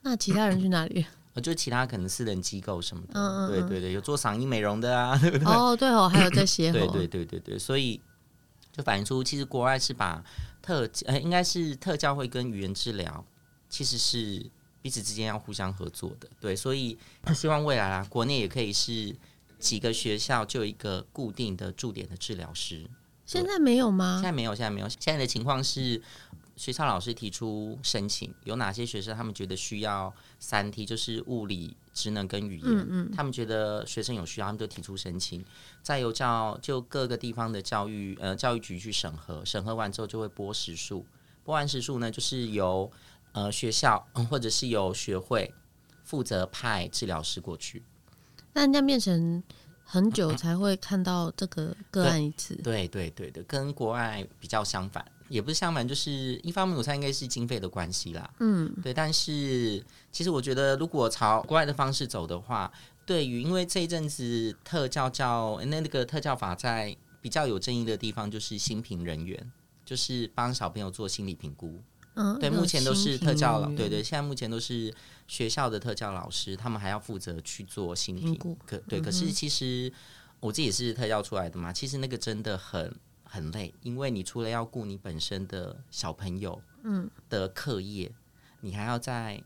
[0.03, 1.05] 那其他人去哪里？
[1.35, 3.15] 呃，就其他可能私人机构什么的。
[3.15, 3.51] 嗯嗯，嗯。
[3.51, 5.47] 对对对，有做嗓音美容的啊， 对不对？
[5.47, 6.71] 哦，对哦，还有这些。
[6.73, 8.01] 对对对对对，所以
[8.73, 10.25] 就反映出，其实国外是把
[10.63, 13.25] 特呃，应该是特教会跟语言治疗，
[13.69, 14.49] 其实是
[14.81, 16.29] 彼此之间要互相合作的。
[16.41, 16.97] 对，所以
[17.35, 19.15] 希望未来啊，国内也可以是
[19.59, 22.89] 几个学校就一个固定的驻点的治疗师。
[23.29, 24.15] 现在没有吗？
[24.15, 24.89] 现在没有，现在没有。
[24.89, 26.01] 现在的情况是，
[26.57, 30.11] 学校老师提出申请，有哪些学生他们觉得需要
[30.41, 32.65] 三 T，就是物理、职能跟语言。
[32.67, 33.13] 嗯嗯。
[33.15, 35.45] 他们觉得学生有需要，他们就提出申请，
[35.83, 41.05] 再由教就各个地方的教育呃教育局去审核，审核完之后就会拨时数，
[41.45, 42.91] 拨完时数呢，就是由
[43.33, 45.53] 呃学校或者是由学会
[46.03, 47.83] 负责派治疗师过去。
[48.55, 49.43] 那人家变成。
[49.91, 62.71] 很久才会看到这个个案一次，对对对的，跟国外比较相反，也不是相反，就是一方面我猜应该是经费的关系啦，嗯，对，但是其实我觉得如果朝国外的方式走的话，
[63.07, 69.51] 对于因为这一阵子特教教那那个特教法在比较有争议的地方，就是新评人员，
[69.87, 71.81] 就是帮小朋友做心理评估。
[72.15, 73.77] 嗯，对，目前都是特教老，了。
[73.77, 74.93] 对对，现在目前都是
[75.29, 78.37] 学校的特教老师，他们还要负责去做新品。
[78.67, 79.93] 可对，可是其实
[80.41, 88.11] 我自己也是特教出来的嘛，其实那个真的很很累，因为你除了要顾你本身的小朋友嗯的课业，
[88.63, 89.41] 你还要再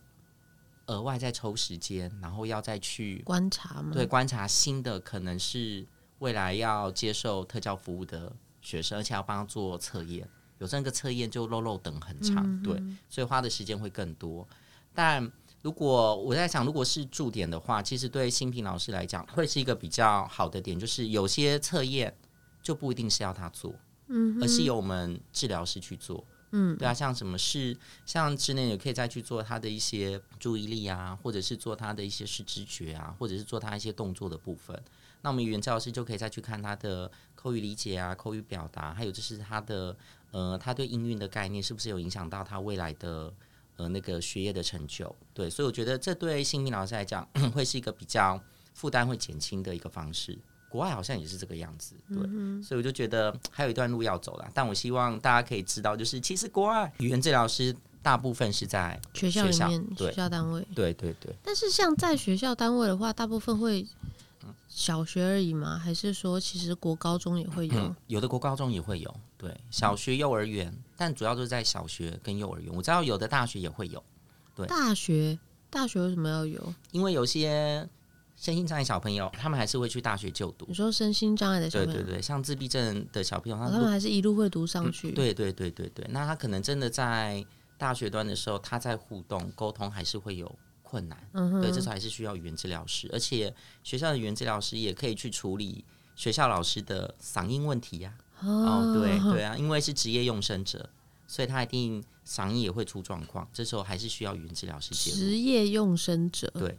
[0.86, 5.84] 额外再抽时间，然后要再去观察嘛，对，观察新的可能是
[6.20, 10.28] 未来要接受特教服务的学生，而且要帮他做测验。
[10.58, 14.46] 有这个测验就漏漏等很长，嗯、对，所以花的时间会更多。
[14.94, 15.28] 但
[15.62, 22.14] 如果我在想，如果是驻点的话，其实对新平老师来讲会是一个比较好的点，就是有些测验
[22.62, 23.72] 就不一定是要他做，
[24.08, 34.80] 嗯，而是由我们治疗师去做，嗯，对啊，像什么是像之内也可以再去做他的一些注意力啊，或者是做他的一些视知觉啊，或者是做他一些动作的部分。
[35.22, 39.96] 那我们语言治疗师就可以再去看他的口语理解啊、口语表达，还有就是他的。
[40.32, 43.30] 呃，他对音韵的概念是不是有影响到他未来的
[43.76, 45.14] 呃那个学业的成就？
[45.32, 48.40] 对，所以我觉得这对新民老师来讲 会是一个比较
[48.74, 50.38] 负担会减轻的一个方式。
[50.68, 54.50] 国外好像也是这个样子，对，嗯、所以我就觉得还有一段路要走了。
[54.54, 61.34] 但我希望大家可以知道，就是其实国外语言治疗师大部分是在学校，学校里面，学校单位，对对对。
[61.42, 63.86] 但是像在学校单位的话，大部分会。
[64.74, 65.78] 小学而已吗？
[65.78, 67.74] 还是说其实国高中也会有？
[67.74, 72.72] 嗯、有的国高中也会有，对，小学、幼儿园，嗯、但主要都是在小学跟幼儿园。
[72.72, 74.02] 我知道有的大学也会有，
[74.54, 74.66] 对。
[74.66, 76.74] 大学，大学为什么要有？
[76.92, 77.88] 因为有些
[78.36, 80.64] 身心障碍小朋友，他们还是会去大学就读。
[80.68, 85.10] 你说身心障碍的小朋友，对对对，像自闭症的小朋友，他、哦、他们还是一路会读上去。
[85.10, 87.44] 嗯、对对对对对，那他可能真的在
[87.76, 90.50] 大学端的时候，他在互动沟通还是会有。
[90.84, 95.82] 困难，嗯、哼对，这时候还是需要语言治疗师，而且学校的语言治疗师也可以去处理
[96.14, 98.20] 学校老师的嗓音问题呀、啊。
[98.44, 100.88] 哦，哦，对对啊，因为是职业用声者，
[101.26, 105.16] 所以他一定嗓音也会出状况，这时候还是需要语音治疗师介入。
[105.16, 106.78] 职业用声者，对，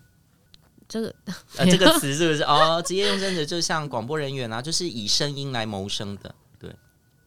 [0.87, 1.15] 这个
[1.57, 2.43] 呃，这个词是不是？
[2.43, 6.33] 哦，职业用声者就像广播人员啊，就是以声音来谋生的。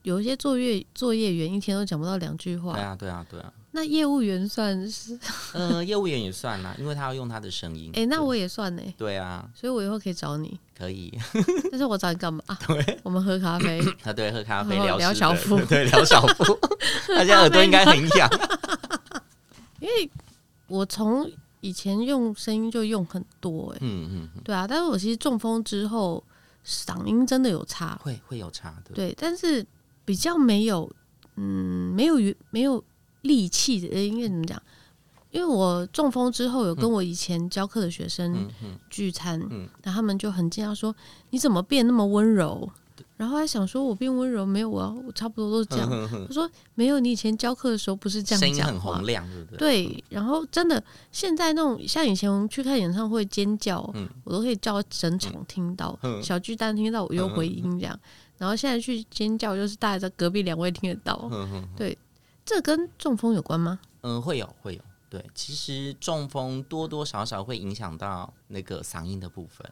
[0.07, 2.73] 对，有一些作业作业员一天都讲不到两句话。
[2.75, 3.53] 对啊，对啊，对啊。
[3.73, 5.14] 那业务员算是？
[5.53, 7.90] 嗯、 呃，业务员也算啦，因为他要用他的声音。
[7.95, 8.83] 哎、欸，那我也算呢。
[8.97, 10.59] 对啊，所以我以后可以找你。
[10.79, 11.12] 可以，
[11.71, 12.42] 但是我找你干嘛？
[12.66, 13.81] 对，我们喝咖啡。
[14.05, 16.59] 啊，对，喝咖啡聊聊小腹， 对，聊小腹。
[17.09, 18.29] 大家耳朵应该很痒。
[19.81, 20.11] 因为
[20.69, 24.66] 我从以前用声音就用很多、欸，哎，嗯嗯，对啊。
[24.66, 26.23] 但是我其实中风之后，
[26.64, 28.95] 嗓音真的有差，会会有差的。
[28.95, 29.64] 对，但是
[30.07, 30.90] 比较没有，
[31.37, 32.14] 嗯，没有
[32.49, 32.83] 没有。
[33.23, 34.62] 力气的应该怎么讲？
[35.33, 38.49] 因为我中风之后，有跟我以前教课的学生
[38.88, 40.95] 聚餐，那、嗯嗯嗯、他们就很惊讶说
[41.31, 42.71] ：“你怎么变那么温柔？”
[43.16, 44.95] 然后还想说：“我变温柔没有啊？
[45.05, 45.88] 我差不多都是这样。
[45.90, 50.05] 嗯”他说：“没有，你以前教课的时候不是这样讲，声音很洪亮，对不对？”对。
[50.11, 57.99] 然后真的，现在那种像以前我们去看演唱会尖叫，嗯、我都可以叫整场听到，嗯、小巨蛋听到我有回音这样。
[58.38, 61.96] 然后现在去尖叫，就是大家在隔壁两位听得到，嗯、对。
[62.44, 63.81] 这跟中风有关吗？
[64.03, 64.81] 嗯，会有，会有。
[65.11, 69.68] 对，其实中风多多少少会影响到那个嗓音的部分，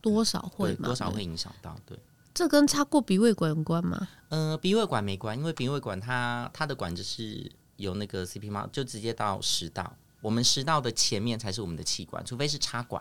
[0.00, 1.76] 多少会，多少会影响到。
[1.86, 1.96] 对，
[2.34, 4.08] 这跟插过鼻胃管有关吗？
[4.30, 13.00] 呃，鼻胃管没关，因为鼻胃管它它的管子是有那个 CP 嘛，就直接到食道，我们食道的前面才是我们的气管，除非是插管。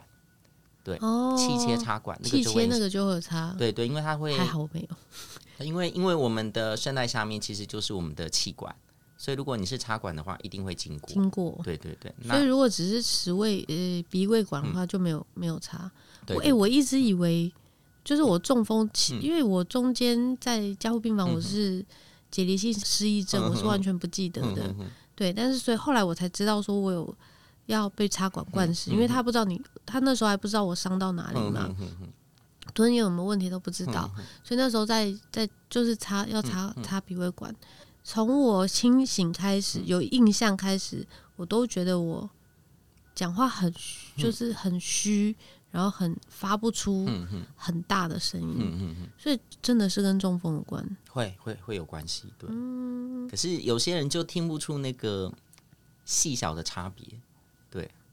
[0.86, 3.54] 对，哦，气切插管，那个气切那个就会插。
[3.58, 4.88] 对对，因为它会还好没
[5.60, 8.74] 有，因为因为我们的声带下面其实就是我们的气管。
[9.18, 11.10] 所以，如果你是插管的话，一定会经过。
[11.10, 12.14] 经过，对对对。
[12.28, 15.90] 所以，如果只是食胃呃鼻胃管的话，就没有、嗯、没有插。
[16.28, 17.52] 对，对，哎、欸，我一直以为
[18.04, 21.84] 就是我中风期，嗯、因为我中间在加护病房，我是
[22.30, 24.68] 解离性失忆症，嗯、我是完全不记得的。
[24.78, 27.16] 嗯、对，但是所以后来我才知道说我有
[27.66, 31.70] 要被插管灌食，嗯、因为他不知道你，他那时候还不知道我伤到哪里嘛，
[32.74, 37.54] 吞咽有什么问题都不知道，嗯、所以那时候在在就是插要插插鼻胃管。
[38.04, 42.30] 从我清醒开始，有印象开始，我都觉得我
[43.16, 43.74] 讲话很
[44.16, 45.36] 就是很虚，
[45.72, 47.10] 然后很发不出
[47.56, 52.48] 很大的声音，所以真的是跟中风有关，会会会有关系，对。
[53.28, 55.34] 可是有些人就听不出那个
[56.04, 57.20] 细小的差别，对。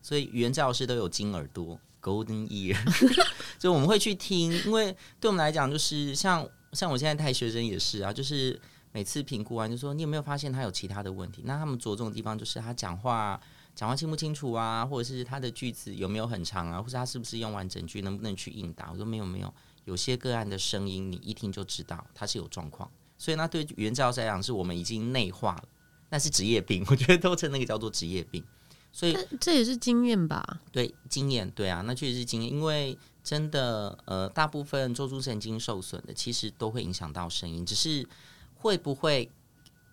[0.03, 2.77] 所以语言治疗师都有金耳朵 （Golden Ear），
[3.59, 8.61] 所以我们会去听，因为对我们来讲，就是像像我现在带学生也是啊，就是。
[8.95, 11.41] 每次评估完就说，你有没有发现他有其他的问题？
[11.47, 13.41] 那他们着重的地方就是他讲话
[13.75, 18.91] 讲话清不清楚啊，或者是他的句子有没有很长啊，或者他是不是用完整句，能不能去应答？
[18.93, 19.51] 我说没有没有，
[19.87, 22.87] 有些个案的声音你一听就知道他是有状况，
[23.17, 25.65] 所以那对语言治疗师来讲，是我们已经内化了，
[26.11, 28.45] 那是职业病， 我觉得都称那个叫做职业病。
[28.93, 30.61] 所以这也是经验吧？
[30.71, 32.53] 对，经验，对啊，那确实是经验。
[32.53, 38.07] 因为真的，呃，大部分中枢神经受损的，其实都会影响到声音，只是
[38.55, 39.31] 会不会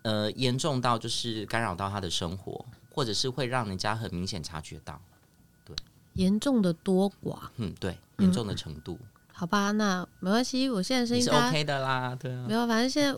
[0.01, 5.01] 呃严重到就是干扰到他的生活，或者是会让人家很明显察觉到。
[5.63, 5.73] 对，
[6.13, 8.99] 严重的多寡，嗯，对，严重的程度。
[9.01, 13.17] 嗯、好吧，那没关系，我现在声音是 OK 的啦，对啊，没有，反正现在。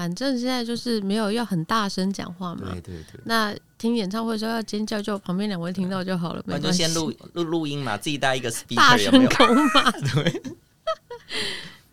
[0.00, 2.70] 反正现在就是没有要很大声讲话嘛。
[2.72, 3.20] 对对对。
[3.24, 6.42] 那听演唱会的时候要尖叫，就旁边两位听到就好了。
[6.46, 9.90] 那就先录录录音嘛，自己带一个 speaker 大声公嘛。
[10.14, 10.42] 对。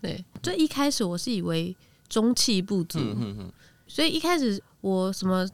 [0.00, 1.76] 对，最一开始我是以为
[2.08, 3.52] 中气不足，嗯、哼哼，
[3.86, 5.46] 所以一开始我什么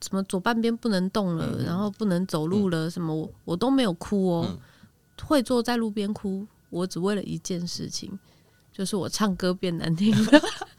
[0.00, 4.46] 什么左半边不能动了，嗯、然后不能走路了，嗯、什么我我都没有哭哦。
[4.50, 4.58] 嗯、
[5.24, 8.18] 会坐在路边哭，我只为了一件事情，
[8.72, 10.42] 就是我唱歌变难听了。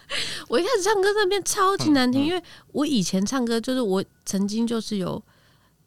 [0.53, 2.39] 我一开始唱歌那边超级难听，因为
[2.73, 5.19] 我以前唱歌就是我曾经就是有。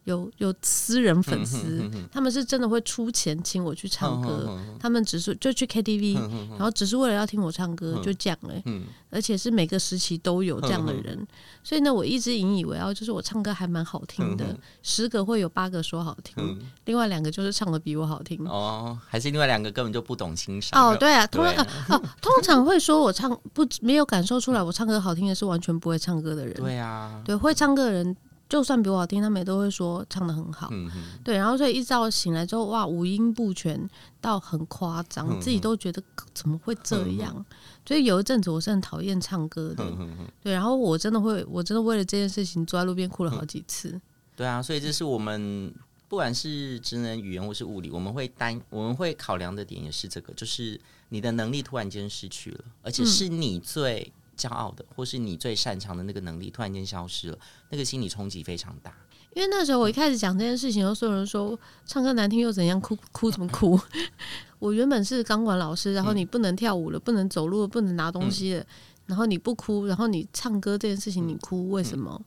[0.07, 6.15] 有有私人粉丝，他们是真的会出钱请我去唱歌，他们只是就去 KTV，、
[6.51, 11.27] 然后只是为了要听我唱歌，嗯、就这样哎，嗯、而且是每个时期都有这样的人，
[11.61, 18.47] 所以呢，我一直引以为傲，就是我唱歌还蛮好听的，十个会有八个说好听，嗯、另外两个就是唱的比我好听。
[18.47, 28.15] 哦，还是另外两个根本就不懂欣赏哦，对啊，通常啊，哦，通常会说我唱不没有感受出来我唱歌好听的是完全不会唱歌的人，对啊，对会唱歌的人。
[28.49, 30.69] 就算比我好听，他们也都会说唱的很好。
[30.71, 30.89] 嗯、
[31.23, 33.77] 对，然后所以一早醒来之后，哇，五音不全
[34.21, 36.01] 到很夸张，嗯、自己都觉得
[36.33, 37.33] 怎么会这样？
[37.35, 37.45] 嗯、
[37.85, 39.83] 所以有一阵子我是很讨厌唱歌的。
[39.99, 43.89] 嗯、对，然后我真的会，我真的为了这件事情坐在路边哭了好几次。
[43.89, 44.01] 嗯、
[44.37, 45.73] 对啊，所以这是我们
[46.07, 50.79] 不管是职能语言或是物理，我们会担我们会考量的点也是这个，就是
[51.09, 54.13] 你的能力突然间失去了，而且是你最。
[54.37, 57.37] 骄傲的，或是你最擅长的那个能力突然间消失了，
[57.69, 58.93] 那个心理冲击非常大。
[59.35, 63.79] 因为那时候我一开始讲这件事情，有所有人说唱歌难听又怎样，哭哭怎么哭？
[64.57, 68.65] 我原本是钢管老师，然后你不能跳舞了，不能走路了，不能拿东西了，
[69.05, 72.19] 然后你不哭，然后你唱歌这件事情你哭，为什么？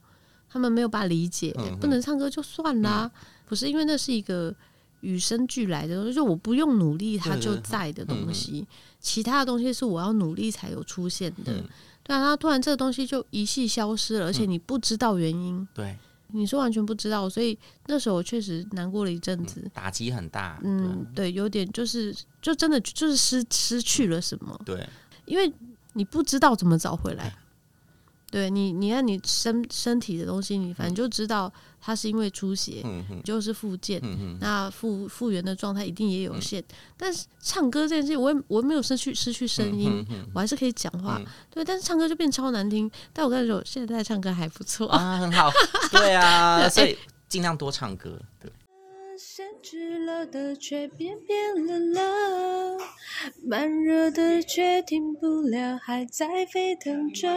[0.49, 3.11] 他们没有办法理解，不能唱歌就算啦，
[3.47, 4.55] 不是因为那是一个
[5.01, 8.65] 与生俱来的东西，就我不用努力它就在的东西，
[9.01, 11.65] 其他的东西是我要努力才有出现的。
[12.11, 15.55] 但他突然这个东西就一系消失了，而且你不知道原因。
[15.59, 15.97] 嗯、对，
[16.33, 17.57] 你是完全不知道，所以
[17.87, 20.61] 那时候我确实难过了一阵子，打击很大。
[20.65, 24.61] 嗯，对，有点就是，就真的就是失失去了什么。
[24.65, 24.85] 对，
[25.25, 25.53] 因为
[25.93, 27.33] 你不知道怎么找回来。
[28.31, 36.61] 对你，你看你身身体的东西，你反正就知道它是因为出血，嗯、就是复健，嗯、那复复原的状态一定也有限。
[36.61, 41.17] 嗯、但是唱歌这件事情，我也我没有失去失去声音，我还是可以讲话。
[41.19, 42.89] 嗯、对，但是唱歌就变超难听。
[43.13, 45.51] 但我跟你说，现在唱歌还不错啊，很好。
[45.91, 46.97] 对啊， 所以
[47.29, 48.17] 尽量多唱歌。
[48.41, 48.51] 对。
[49.23, 52.79] 限制了的却变变冷了，
[53.45, 57.29] 慢热的却停不了，还在沸腾着。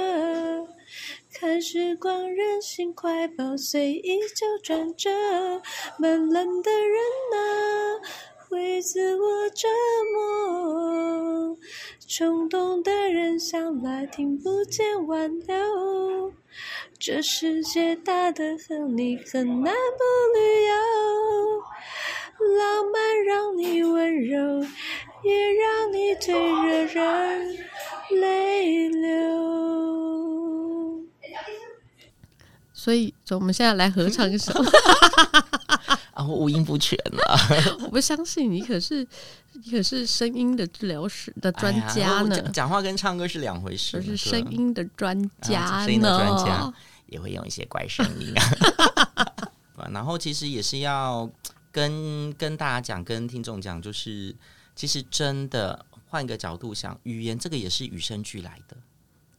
[1.34, 5.10] 看时光任性快跑，随意就转折。
[6.00, 7.02] 慢冷的人
[7.34, 8.00] 啊，
[8.54, 9.68] 会自我折
[10.14, 11.58] 磨。
[12.08, 16.32] 冲动的人向来听不见挽留。
[17.00, 20.04] 这世界大得很，你很难不
[20.38, 20.76] 旅游。
[22.60, 24.64] 浪漫让你温柔，
[25.24, 27.58] 也让你最惹人
[28.12, 29.10] 泪流。
[32.72, 34.54] 所以，我们现在来合唱一首。
[36.24, 37.38] 啊，我五音不全了。
[37.84, 39.06] 我不相信你，可是
[39.52, 42.36] 你可是声音的治疗师的专家呢。
[42.40, 44.02] 讲、讲话跟唱歌是两回事。
[44.02, 45.66] 是声音的专家呢。
[45.66, 46.74] 啊、声音的专家
[47.08, 49.52] 也会用一些怪声音啊。
[49.92, 51.30] 然后，其实也是要。
[51.74, 54.36] 跟跟大家讲，跟听众讲，就是
[54.76, 58.78] 其实真的换一个角度想，语言这个也是与生俱来的，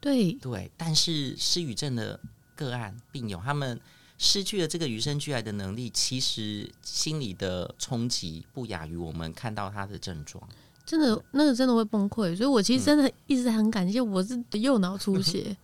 [0.01, 0.69] 对对。
[0.77, 2.19] 但是失语症的
[2.57, 3.81] 个案病友，他们
[4.25, 10.43] 失去了这个与生俱来的能力，其实心理的冲击不亚于我们看到他的症状。
[10.87, 12.35] 真的，那个真的会崩溃。
[12.35, 15.57] 所以我其实真的一直很感谢我是右脑出血，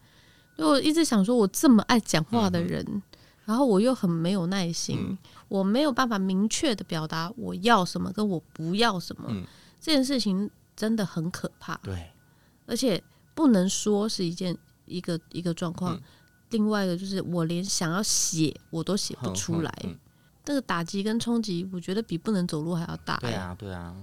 [0.56, 2.84] 因为我一直想说，我这么爱讲话的人。
[2.86, 3.02] 嗯
[3.46, 9.44] 然后我又很没有耐心，嗯、我没有办法明确的表达我要什么跟我不要什么，嗯、
[9.80, 11.74] 这件事情真的很可怕。
[11.82, 12.12] 对，
[12.66, 13.02] 而且
[13.34, 14.56] 不能说是一件
[14.86, 16.02] 一个一个状况，嗯、
[16.50, 19.98] 另外一个就是我连想要写我都写不出来，嗯嗯、
[20.44, 23.16] 这个打击跟冲击，我觉得比不能走路还要大。
[23.18, 23.94] 对啊，对啊，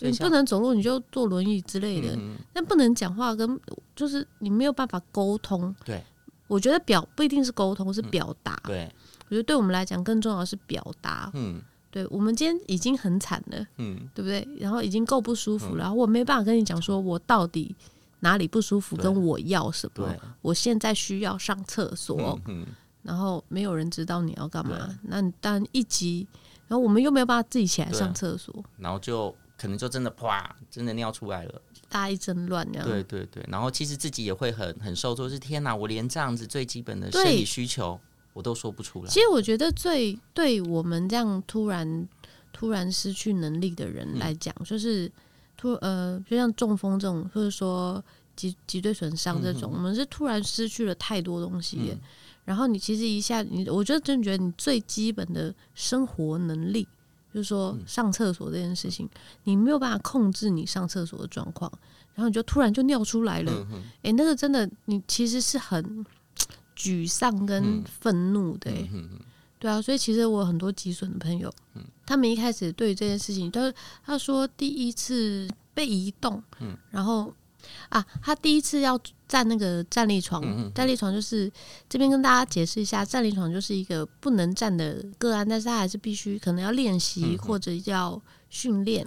[0.00, 3.58] 你不能走路你就坐轮椅之类的，嗯、但不能讲话跟
[3.96, 5.74] 就是你没有办法沟通。
[5.84, 6.02] 对。
[6.46, 8.54] 我觉得表不一定是沟通，是表达。
[8.64, 8.88] 对，
[9.24, 11.30] 我觉得对我们来讲更重要的是表达。
[11.32, 11.58] 嗯，
[11.90, 14.46] 对，我们今天已经很惨了，嗯，对不对？
[14.58, 17.74] 然后已经够不舒服了，然后我没办法跟你讲说我到底
[18.24, 20.12] 哪里不舒服，跟我要什么。
[20.40, 22.40] 我现在需要上厕所，
[23.02, 24.98] 然后没有人知道你要干嘛。
[25.02, 26.26] 那你当然一急，
[26.66, 31.62] 然后我们又没有办法自己起来上厕所，然后就可能就真的啪，真的尿出来了。
[31.90, 38.00] 大一阵乱，对对对，然后其实自己也会很很受挫，是天哪，我连这样子最基本的生理需求
[38.32, 39.08] 我都说不出来。
[39.08, 42.08] 其实我觉得最对我们这样突然
[42.52, 45.12] 突然失去能力的人来讲，嗯、就是
[45.64, 48.02] 突呃，就像中风这种，或者说
[48.36, 51.78] 脊脊椎损伤这种，嗯、我们是突然失去了太多东西。
[51.90, 51.98] 嗯、
[52.44, 56.86] 然后你其实一下你，我就真的觉得你最基本的生活能力。
[57.32, 61.68] 就是说上厕所这件事情，嗯、你没有办法控制你上厕所的状况，
[62.14, 63.50] 然后你就突然就尿出来了。
[63.50, 66.06] 哎、嗯欸，那个真的，你其实是很
[66.76, 68.90] 沮丧跟愤怒的、欸。
[69.64, 73.72] 嗯、对啊，所以其实我很多脊损的朋友，嗯、他们一开始对于这件事情，他
[74.04, 77.32] 他说第一次被移动，嗯、然后。
[77.88, 81.50] 啊，他第一次要站那个站立床，站立床就是
[81.88, 89.06] 这边跟大家解释一下，站立床就是一个不能站的个案，但是他还是必须可能要练习或者要训练，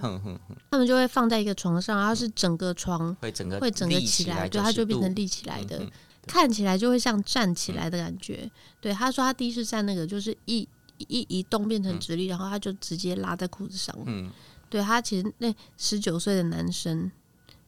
[0.72, 5.92] 他们就会放在一个床上，然后是整个床会整个会整个起来，对，它就变成立起来的，嗯、
[6.28, 8.42] 看起来就会像站起来的感觉。
[8.44, 8.52] 嗯、
[8.82, 10.68] 对，他说他第一次站那个就是一
[10.98, 13.96] 一移动变成直立，嗯、然后他就直接拉在裤子上。
[14.06, 14.30] 嗯，
[14.70, 17.12] 对他其实那十九岁的男生，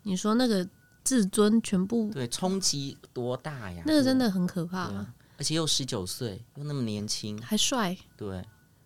[0.04, 0.68] 你说那个。
[1.02, 3.82] 自尊全部对冲击多大呀？
[3.84, 4.92] 那个真的很可怕，
[5.38, 7.98] 而且又十九岁，又那么年轻，还帅。
[8.16, 8.46] 对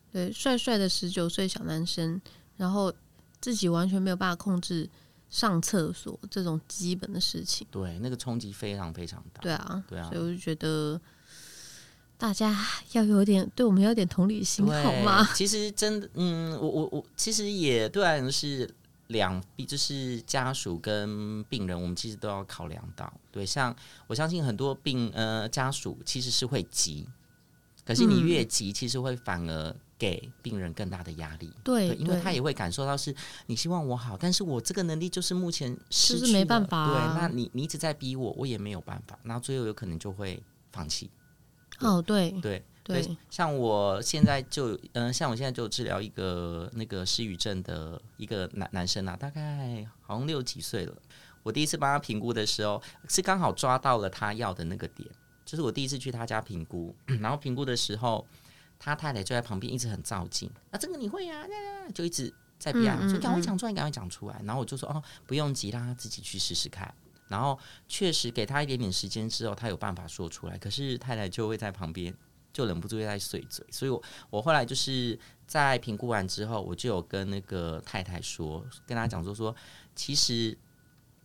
[0.10, 2.22] 对，帅帅的十九岁小男生，
[2.56, 2.94] 然后
[3.42, 4.90] 自己完全没有办法控制
[5.34, 7.66] 上厕所这种基本的事情。
[7.72, 9.42] 对，那个冲击非常非常大。
[9.42, 11.02] 对啊，对啊，所以我就觉得
[12.18, 12.56] 大家
[12.92, 15.28] 要有点对我们有点同理心，好吗？
[15.34, 18.72] 其实真的，嗯，我我我其实也对啊，是。
[19.08, 23.14] 两，就是家属跟病人，我们其实都要考量到。
[23.32, 23.76] 对，像
[24.08, 27.08] 我相信很多病呃家属其实是会急，
[27.86, 31.50] 可是你越急，其实会反而给病人更大的压力。
[31.64, 37.14] 对，对，因为他也会感受到是你希望我好，但是我这个能力就是目前是没办法啊。
[37.16, 40.44] 对，那你你一直在逼我，我也没有办法，那最后有可能就会
[40.74, 41.10] 放弃。
[41.80, 42.62] 哦，对对。
[42.86, 50.94] 对，像我现在就，嗯、呃，像我现在就治疗一个那个失语症的一个男男生啊，大概好像六几岁了。
[51.44, 55.10] 我第一次帮他评估的时候，是刚好抓到了他要的那个点，
[55.46, 58.28] 就是我第一次去他家评估，然后评估的时候，
[58.84, 64.42] 他太太就在旁边一直很照镜，啊，这个你会呀、啊，就一直在逼啊，说赶快讲出来，赶快讲出来。
[64.44, 66.94] 然后我就说，哦，不用急，让他自己去试试看。
[67.30, 67.58] 然后
[67.88, 72.14] 确实给他一点点时间之后，他有办法说出来，可是太太就会在旁边。
[72.52, 79.56] 就忍不住在碎嘴，所以我我后来就是在评估完之后，我就有跟那个太太说，跟他讲说说，
[79.96, 80.56] 其实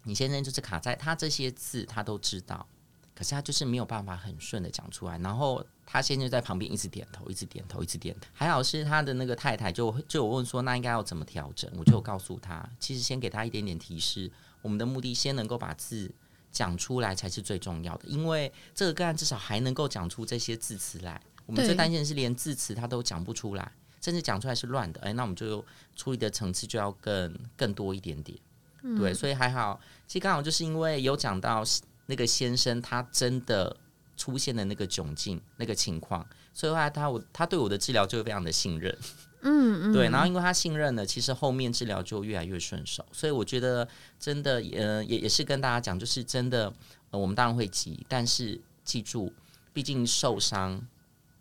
[0.05, 2.67] 你先生就是卡在他这些字他都知道，
[3.15, 5.19] 可是他就是没有办法很顺的讲出来。
[5.19, 8.29] 然后他先生在旁边一直点头，一直点头，一直点头。
[8.35, 11.71] 还好是他的那个太太就就我问说，那应该要怎么调整？
[11.79, 14.31] 我就告诉他，其实先给他一点点提示，
[14.61, 16.13] 我们的目的先能够把字。
[16.51, 21.21] 讲出来才是最重要的，因为这个个案至少还能够讲出这些字词来。
[21.45, 23.71] 我们最担心的是连字词他都讲不出来，
[24.01, 25.01] 甚至讲出来是乱的。
[25.03, 25.63] 哎，那我们就
[25.95, 28.37] 处理的层次就要更更多一点点。
[28.83, 29.79] 嗯、对，所以还好。
[30.07, 31.63] 其实刚好就是因为有讲到
[32.07, 33.77] 那个先生他真的
[34.19, 38.95] 出现的那个窘境那个情况，所以后来他我他对我的治疗就非常的信任。
[39.41, 43.89] 嗯，嗯，对，然后因为他信任了，其实后面治疗就越来越顺手，所以我觉得
[44.19, 46.75] 真的，呃，也也是跟大家讲，就是真的，
[47.11, 49.33] 呃，我们当然会急，但是记住，
[49.73, 50.85] 毕竟受伤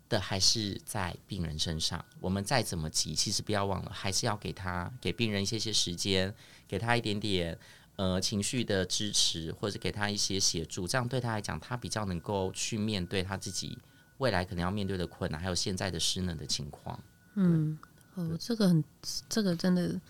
[0.08, 6.32] 的还是在病人身上，我们再怎么急，其实不要忘了，还是要给他给病人一些些时间，
[6.68, 7.58] 给他一点点
[7.98, 13.76] 呃情绪的支持，或者给他一些协助，这样对他来讲，他比较能够去面对他自己
[14.18, 16.98] 未来可能要面对的困难，还有现在的失能的情况。
[17.34, 17.76] 嗯，
[18.14, 18.84] 哦，这个很，
[19.28, 20.00] 这个真的，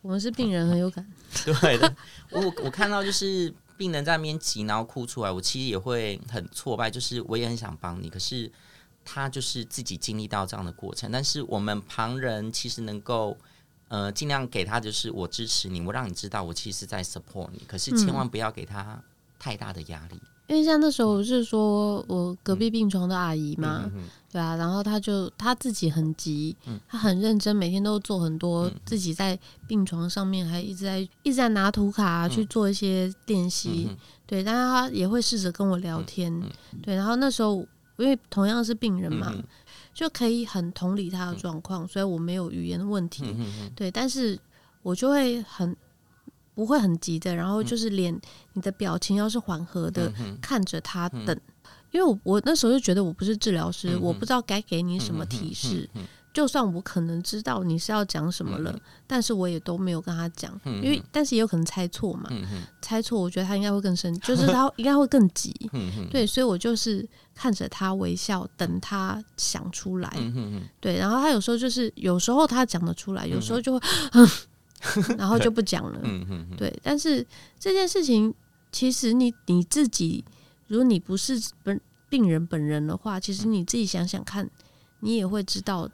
[0.00, 1.06] 我们是病人很有感。
[1.44, 1.96] 对的，
[2.30, 8.50] 我我看到就是病人在那边急，然后哭出来，我其实也会很挫败，就是我也很想帮你，可是
[9.04, 11.10] 他就是自己经历到这样的过程。
[11.12, 13.36] 但是我们旁人其实能够
[13.88, 19.02] 呃尽量给他，就是我支持你，我让你知道我其实是在 support 你，可是千万不要给他
[19.38, 20.20] 太大的压力。
[20.46, 36.50] 因为像那时候我是说我隔壁病床的阿姨嘛，嗯、对啊，然后她就她自己很急，嗯、她很认真，每天都做很多，自己在病床上面还一直在一直在拿图卡去做一些练习，嗯、对，但是她也会试着跟我聊天，嗯、
[36.82, 37.66] 对，然后那时候
[37.96, 39.42] 因为同样是病人嘛，嗯、
[39.94, 44.38] 就可以很同理他的状况，所以我没有语言的问题，嗯、对，但是
[44.82, 45.74] 我就会很。
[46.56, 48.16] 不会很急的，然后就是脸，
[48.52, 51.40] 你的表情要是缓和的，嗯、看着他等，嗯、
[51.90, 55.90] 因为我我那时候就觉得我不是治疗师，嗯、我不知道该给你什么提示。
[56.34, 62.44] 嗯、就算我可能知道你是要讲什么了，嗯、但是我也都没有跟他讲，嗯、因为但是也有可能猜错嘛，嗯、
[62.82, 65.54] 猜错，我觉得他应该会更生，就是他应该会更急。
[65.72, 70.12] 嗯、对，所以我就是看着他微笑，等他想出来。
[70.16, 73.80] 嗯、对，然后他有时候就是有时候他讲得出来，有时候就会。
[74.12, 74.28] 嗯
[75.16, 75.98] 然后就不讲了。
[76.58, 77.26] 对，但是
[77.58, 78.34] 这件事情，
[78.70, 80.22] 其实你你自己，
[80.66, 81.80] 如果你不是本
[82.10, 84.46] 病人本人的话，其实你自己想想看，
[85.00, 85.88] 你也会知道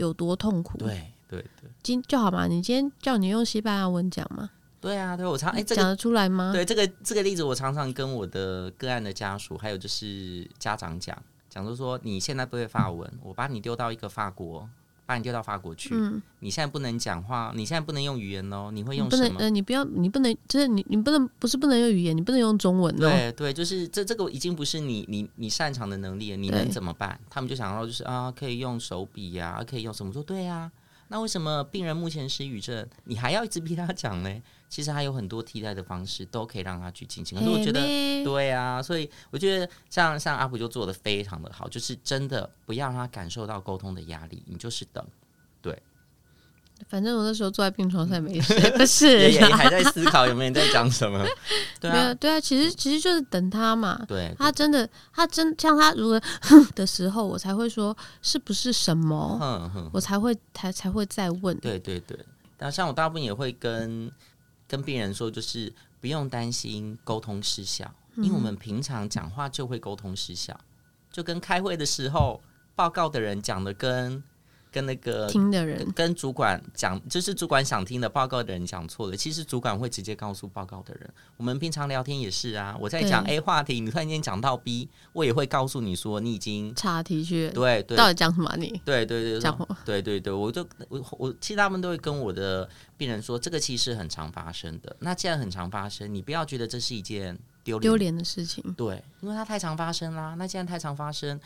[0.00, 0.78] 有多痛苦。
[0.78, 4.50] 对对对，今就好嘛，你今天叫你用西班牙文讲嘛？
[4.80, 6.52] 对啊，对我常哎，讲得出来吗？
[6.52, 11.16] 对这个这个例子，我常常跟我的个案的家属，还有就是家长讲，
[11.48, 14.68] 讲就说，你现在不会法文，我把你丢到一个法国。
[15.10, 19.24] 把你丢到法国去，嗯、你现在不能讲话，你现在不能用语言哦，你会用什么？
[19.24, 22.94] 你不能，呃，你不要，你不能，就是你，你不能，不是不能用语言，你不能用中文。
[22.94, 27.18] 对对，就是这这个已经不是你你你擅长的能力了，你能怎么办？
[27.28, 30.12] 他们就想到就是啊，可以用手笔呀、啊，可以用什么？
[30.12, 30.72] 说对呀、啊，
[31.12, 34.42] 那为什么病人目前失语症，你还要一直逼他讲呢？
[34.68, 37.36] 其实还有很多替代的方式，都可以让他去进行。
[37.36, 45.04] 可是我觉得，欸、对啊，所以我觉得像像阿普就做的非常的好，就是真的不要让他感受到沟通的压力，你就是等。
[45.60, 45.82] 对，
[46.88, 51.24] 反正我那时候坐在病床上没事， 不是也也还在思考有没有人在讲什么？
[51.80, 54.02] 对啊，对啊，其实其实就是等他嘛。
[54.08, 56.20] 对，他真的，他真像他如果
[56.74, 61.56] 的时候，我才会说是不是什么，我才会才才会再问。
[61.58, 62.18] 对对对，
[62.58, 64.10] 那像我大部分也会跟
[64.66, 70.58] 跟病人说，就是不用担心沟通失效，因为我们平常讲话就会沟通失效，
[71.12, 72.40] 就跟开会的时候
[72.74, 74.22] 报告的人讲的跟。
[74.72, 81.10] 跟那个听的人，跟主管讲，就是主管想听的报告的人讲错了，其实主管会直接告诉报告的人。
[81.36, 87.50] 我们平常聊天也是啊，我在讲 A 话题，你突然间讲到 B，我也会告诉你说你已经岔题去。
[87.50, 88.54] 对对，到底讲什么？
[88.56, 94.94] 你对对对，讲对对对，我就我我其实他们都会跟我的病人说，这个其实很常发生的。
[95.00, 98.62] 那既然很常发生，你不要觉得这是一件丢丢脸的事情。
[98.76, 100.34] 对，因为它太常发生啦。
[100.38, 101.40] 那既然太常发生。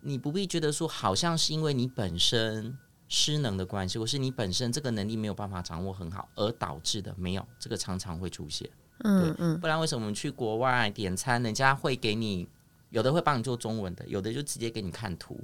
[0.00, 2.76] 你不必觉得说，好像是因为你本身
[3.08, 8.68] 失能的关系，或是你本身这个能力没有办法掌握很好而导致的，没有，这个常常会出现。
[9.04, 12.48] 嗯嗯，不然为什么我们去国外点餐，人家会给你
[12.90, 15.40] 有的会帮你做中文的，有的就直接给你看图，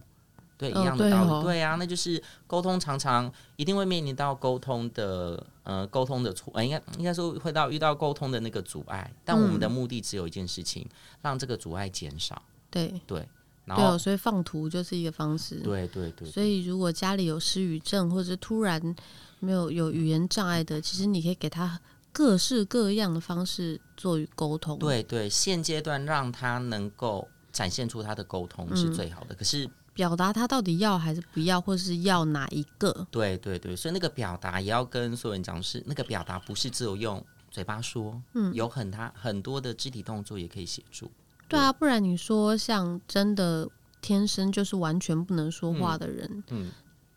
[0.58, 1.30] 对，一样的道理。
[1.30, 12.42] 哦对，哦、对啊，那就是沟通常常一定会面临到沟通的呃沟通的错，呃，应该应该说会到遇到沟通的那个阻碍，但我们的目的只有一件事情，嗯、让这个阻碍减少。
[12.70, 13.28] 对对。
[13.66, 15.56] 对，所以放图就是一个方式。
[15.60, 16.30] 对对对。
[16.30, 18.94] 所以如果家里有失语症，或者突然
[19.40, 21.80] 没有有语言障碍的，其实你可以给他
[22.12, 24.78] 各式各样的方式做沟通。
[24.78, 29.34] 对对，现阶段让他能够展现出他的沟通是最好的。
[29.34, 33.06] 嗯、可是表达他到底要还是不要，或是要哪一个？
[33.10, 41.10] 对对对，所以那个表达也要跟所有人讲，是那个表达不是只有用嘴巴说，嗯，有很他很多的肢体动作也可以协助。
[41.48, 43.68] 对啊，不然你说像真的
[44.00, 46.70] 天生就是完全不能说话的人，嗯，嗯，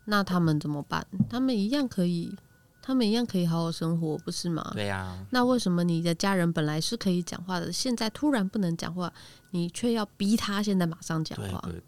[0.04, 1.06] 那他们怎么办？
[1.28, 2.34] 他们一样可以，
[2.80, 4.70] 他们一样可以好好生活，不是吗？
[4.74, 5.26] 对呀、啊。
[5.30, 9.12] 那为什么你的家人本来是可以讲话的，现在突然不能讲话，
[9.50, 11.60] 你却要逼他现在马上讲话？
[11.64, 11.82] 对，对，对，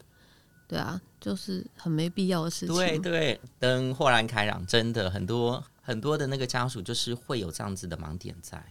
[0.68, 2.74] 对啊，就是很没必要的事情。
[2.74, 8.62] 对 对，灯豁然开朗，真的很多很多的那个家属就是会有这样子的盲点在。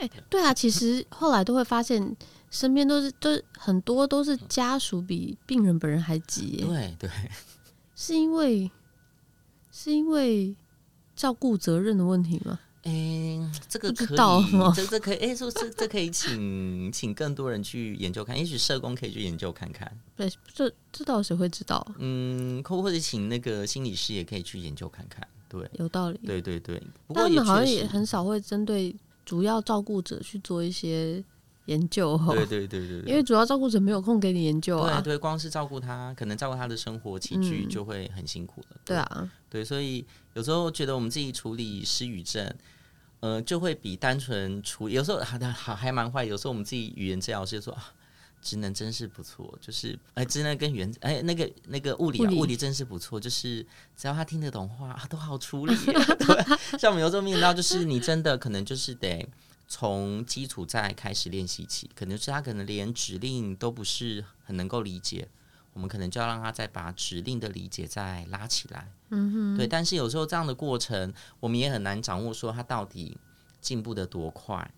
[0.00, 2.16] 哎，对啊，其实后来都会发现。
[2.52, 7.08] 身边都是都很多都是家属比病人本人还急，对对，
[7.94, 8.68] 是因为
[9.70, 10.52] 是因为
[11.14, 12.58] 照顾责任的问题吗？
[12.82, 13.38] 哎，
[13.68, 14.16] 这个可以，
[14.74, 19.88] 这这可以，哎，说这这可以请请更多人去研究看，也许社工可以去研究看看。
[20.16, 21.86] 对，这这倒谁会知道？
[21.98, 25.24] 嗯，或者请那个心理师也可以去研究看看。
[25.48, 26.18] 对，有道理。
[26.26, 28.92] 对对对，不过他们好像也很少会针对
[29.24, 31.22] 主要照顾者去做一些。
[31.66, 35.00] 研究哈，对对对对，因为主要照顾者没有空给你研究啊。
[35.00, 38.76] 对对，光是照顾他，可能照顾他的生活起居就会很辛苦了。
[38.84, 40.04] 对啊，对，所以
[40.34, 42.52] 有时候觉得我们自己处理失语症，
[43.20, 46.24] 呃，就会比单纯处有时候 还还还蛮坏。
[46.24, 47.92] 有时候我们自己语言治疗师说啊，
[48.42, 53.66] 职能真是不错，就是哎，职能跟原哎那个那个物理啊，物理，真是不错，就是
[53.96, 55.74] 只要他听得懂话，啊、都好处理。
[55.84, 59.28] 对，像我们有时候面临到，就是你真的可能就是得
[59.68, 65.28] 从基础再开始练习起，可能是他可能连指令都不是很能够理解。
[65.72, 69.68] 我们可能就要让他再把指令的理解再拉起来，嗯哼，对。
[69.68, 73.16] 但是有时候这样的过程，我们也很难掌握说他到底
[73.60, 74.68] 进步的多快，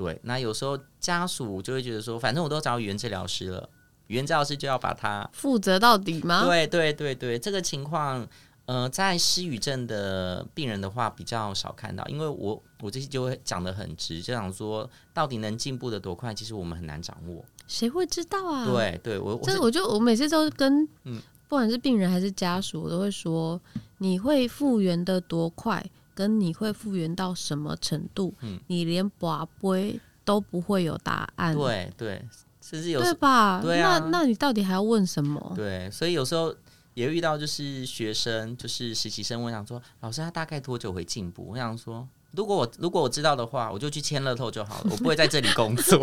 [0.00, 0.18] 对。
[0.24, 3.68] 那有时候家属就会觉得说，反正我都找语言治疗师了，
[4.06, 6.44] 语言治疗师就要把他负责到底吗？
[6.46, 8.26] 对对对对，这个情况，
[8.64, 17.44] 呃，在失语症的病人的话比较少看到，因为我我这些就会讲的很直，就想说到底能进步的多快，其实我们很难掌握。
[17.68, 18.64] 谁会知道啊？
[18.64, 23.60] 对对，我这我，我就我每次都跟，嗯，不管是病人还是家属，我都会说，
[23.98, 25.84] 你会复原的多快，
[26.20, 31.56] 跟你会复原到什么程度，嗯，你连拔杯都不会有答案。
[31.56, 32.22] 对对，
[32.60, 33.62] 甚至有对吧？
[33.62, 35.52] 对啊，那那你到底还要问什么？
[35.56, 36.54] 对，所以有时候
[36.92, 41.48] 也遇到就是学生，就是实习生，我想说，老师他大概多久会进步？
[41.52, 42.06] 我想说。
[42.32, 45.98] 如果我如果我知道的话，我就去签乐透就好了，我不会在这里工作。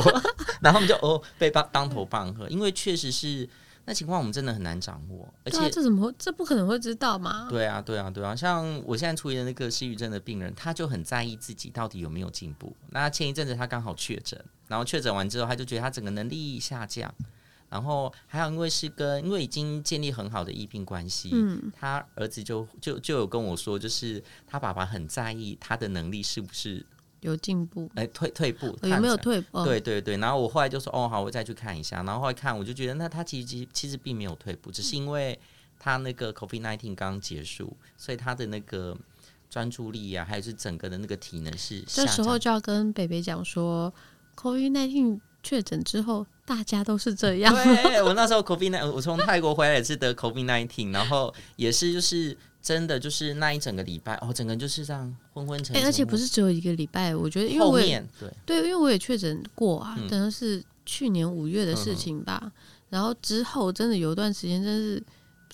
[0.59, 3.47] 然后我们就哦被当当头棒喝，因为确实是
[3.89, 5.25] 那情况，我们真的很难掌握。
[5.45, 7.47] 而且、啊、这怎么会这不可能会知道吗？
[7.49, 8.35] 对啊，对啊，对啊。
[8.35, 12.75] 像我现在处理的那个失语症的病人，他就很在意自己到底有没有进步。
[12.89, 17.09] 那前一阵子他刚好确诊，然后确诊完之后，他就觉得他整个能力下降。
[17.69, 26.85] 然后还有，因为是跟因为已经建立很好的医病关系，嗯，他儿子就就就有跟我说，就是他爸爸很在意他的能力是不是
[27.21, 29.63] 有进步，哎，退退步，有没有退步？
[29.63, 30.17] 对对对。
[30.17, 32.03] 然后我后来就说，哦，好，我再去看一下。
[32.03, 35.37] 然后后来看，我就觉得，那他其实其实并没有退步，只是因为
[35.79, 38.95] 他那个 COVID nineteen 刚结束，所以他的那个
[39.49, 41.81] 专注力呀、啊，还有是整个的那个体能是。
[41.81, 43.93] 这时候就要跟北北讲说
[44.35, 46.25] ，COVID nineteen 确诊之后。
[46.47, 47.53] 大家都是这样。
[47.53, 52.37] 对，我那时候 COVID 19，我从泰国回来也是得 COVID nineteen，然后也是就是
[52.67, 55.85] 真的就是那一整个礼拜，哦，整个就是这样昏昏沉沉。
[55.85, 62.41] 而且不是只有一个礼拜，我觉得因为我也对对，因为我也确诊过啊，等于是去年五月的事情吧。
[62.43, 62.51] 嗯、
[62.89, 65.01] 然后之后真的有一段时间，真是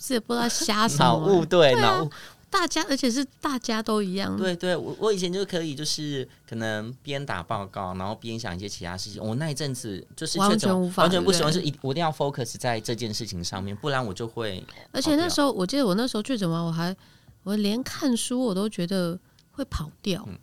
[0.02, 2.10] 是也不知道瞎什么脑雾，对脑雾。
[2.54, 4.38] 大家，而且是大家都一样。
[4.38, 9.20] 对对，我我以前就可以，就是可能边打报告，然后边想一些其他事情。
[9.20, 14.64] 我那一阵子就是完全无法，完全不喜欢，是一我一定要 focus 在这件事情上面，不然我就会。
[14.92, 16.96] 而且那时候，我记得我那时候确诊完，我还
[17.42, 19.20] 我连看书我都觉得
[19.54, 20.24] 会跑掉。
[20.28, 20.38] 嗯、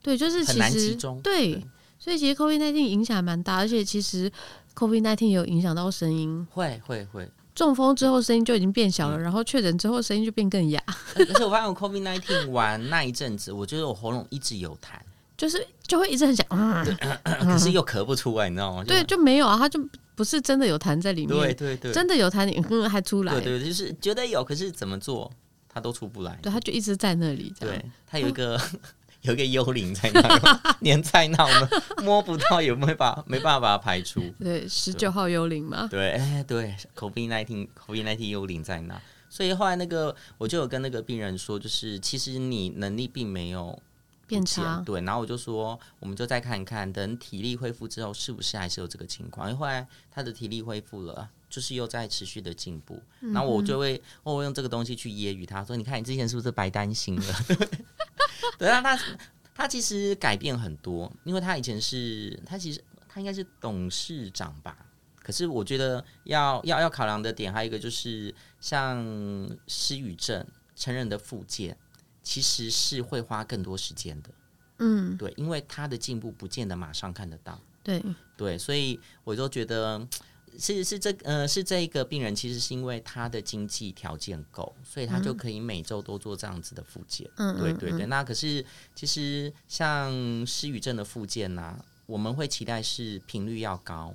[0.00, 1.20] 对，就是其实很难集中。
[1.20, 1.66] 对，对
[1.98, 4.30] 所以其实 COVID nineteen 影响还蛮大，而且其实
[4.76, 6.46] COVID nineteen 有影响到声音。
[6.52, 7.28] 会会会。
[7.60, 10.82] 中风之后声音就已经变小了，嗯、然后确诊之后声音就变更哑。
[11.12, 14.98] 可是我发现我 COVID nineteen 完那一阵子，我觉得我喉咙一直有痰，
[15.36, 16.46] 就是就会一直很想，
[17.44, 18.82] 可是又咳不出来，你知道吗？
[18.82, 19.78] 对，就没有啊，他就
[20.14, 21.38] 不是真的有痰在里面。
[21.38, 23.34] 对对对，真的有痰，你嗯还出来。
[23.34, 25.30] 对对，就是觉得有，可是怎么做
[25.68, 26.38] 他都出不来。
[26.40, 27.52] 对，他就一直在那里。
[27.60, 28.56] 对，他有一个。
[28.56, 28.80] 嗯
[29.22, 31.68] 有一个幽灵在那，黏在那，我们
[32.02, 34.22] 摸不到，也没办法，没办法把它排出。
[34.40, 35.86] 对，十九号幽灵嘛。
[35.90, 39.00] 对，哎、欸，对，COVID-19，COVID-19 幽灵在那。
[39.28, 43.78] 所以后来那个，我就有跟那个病人说，就是其实你能力并没有
[44.26, 44.82] 变差。
[44.86, 49.48] 对，然后我就说，我们就再看一看，等体力恢复之后，是不是还是有这个情况？
[49.48, 52.98] 因为后来他的体力恢复了，就是又在持续的进步。
[53.20, 57.22] 然后我就会，我会用这个东西去揶揄他说：“你看，你之前是不是白担心了？”
[58.58, 58.98] 对啊，他
[59.54, 64.76] 他其实改变很多，因为他以前是他其实他应该是董事长吧。
[65.22, 68.98] 可是我觉得要要要考量的点还有一个就是，像
[69.66, 71.76] 失语症成人的复健，
[72.22, 74.30] 其实是会花更多时间的。
[74.78, 77.60] 嗯，对，因为他的进步不见得马上看得到。
[77.82, 78.02] 对
[78.36, 80.06] 对，所以我就觉得。
[80.58, 87.30] 是是这呃是这一个病人，其实是因为他的经济条件够，所以他就可以每周都做这样子的复健。
[87.36, 88.06] 嗯，对对对。
[88.06, 90.12] 那可是其实像
[90.46, 94.14] 失语症的复健呢，我们会期待是频率要高，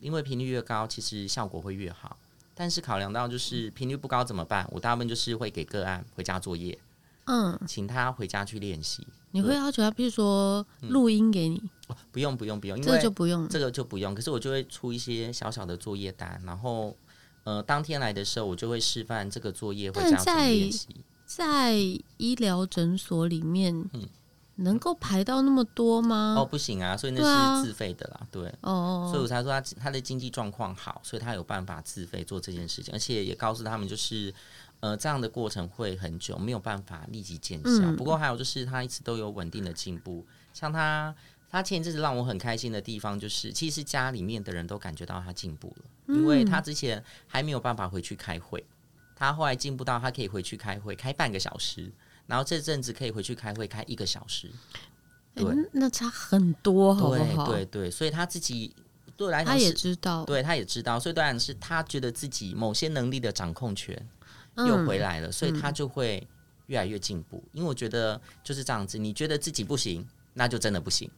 [0.00, 2.16] 因为频率越高，其实效果会越好。
[2.54, 4.66] 但是考量到就是频率不高怎么办？
[4.72, 6.78] 我大部分就是会给个案回家作业，
[7.26, 9.06] 嗯，请他回家去练习。
[9.32, 11.58] 你会要求他，比如说录音给你？
[11.62, 11.70] 嗯，
[12.10, 14.14] 不用不用不用，因为这个就不用，这个就不用。
[14.14, 16.96] 可是我就会出一些小小的作业单，然后
[17.44, 20.88] 呃，当天来的时候，我就会示范这个作业会这样练习。
[21.24, 21.74] 在
[22.16, 24.08] 医疗诊所里面，嗯，
[24.56, 26.34] 能够排到那么多吗？
[26.38, 34.32] 哦，不行啊，所以那是自费的啦，对，对哦，所以我才说他他的经济状况好，所以他有办法自费做这件事情，而且也告诉他们就是。
[34.80, 37.80] 呃，这样的过程会很久，没有办法立即见效。
[37.80, 40.22] 嗯、不过还有就是他一直都有稳定的进步，
[40.52, 41.14] 像他。
[41.56, 48.62] 他前一阵子让我很开心的地方，就是其实家里面的人都感觉到他进步了，嗯、因为他之前还没有办法回去开会，
[49.14, 51.90] 他后来进步到他可以回去开会，开半个小时，
[52.26, 54.50] 然后这阵子可以回去开会，开一个小时，
[55.34, 57.46] 对，欸、那差很多，好不好？
[57.46, 58.76] 对对对，所以他自己
[59.16, 63.96] 对来他也知道，对，他也知道，所以当然是他觉得自己某些能力的掌控权
[64.58, 66.28] 又回来了，嗯、所以他就会
[66.66, 67.42] 越来越进步。
[67.54, 71.10] 因为我觉得就是这样子，你觉得自己不行，那就真的不行。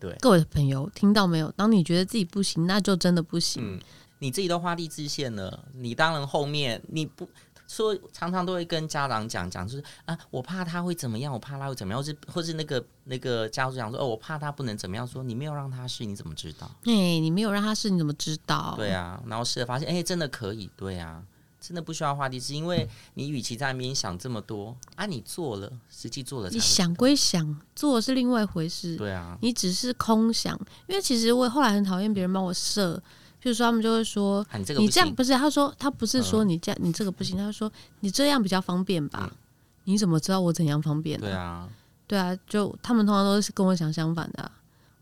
[0.00, 1.50] 对，各位朋友听到没有？
[1.52, 3.62] 当你觉得自己不行，那就真的不行。
[3.62, 3.78] 嗯，
[4.18, 7.28] 你自己都画地自限了，你当然后面你不
[7.68, 16.70] 说，常常都会跟家长讲讲，就是啊，我怕他会怎么样，我怕他会怎么样，或是或是那个那个家长讲说，哦，我怕他不能怎么样，说你没有让他试，你怎么知道？
[16.84, 18.74] 哎，你没有让他试，你怎么知道？
[18.76, 21.22] 对啊，然后试了发现，哎，真的可以，对啊。
[21.60, 28.96] 真的不需要画地，是因为你与其在那边想这么多啊，你做了，实际做了，你想归想，做是另外一回事。
[28.96, 32.96] 对啊，你只是空想，因为其实我后来很讨厌别人帮我设，
[33.42, 39.28] 譬如说他们就会说，啊、你这个你这样不是，他说他不是说你这样、嗯、你这个不行，他说你这样比较方便吧？
[39.30, 39.36] 嗯、
[39.84, 41.20] 你怎么知道我怎样方便、啊？
[41.20, 41.68] 对啊，
[42.06, 44.50] 对啊，就他们通常都是跟我想相反的、啊。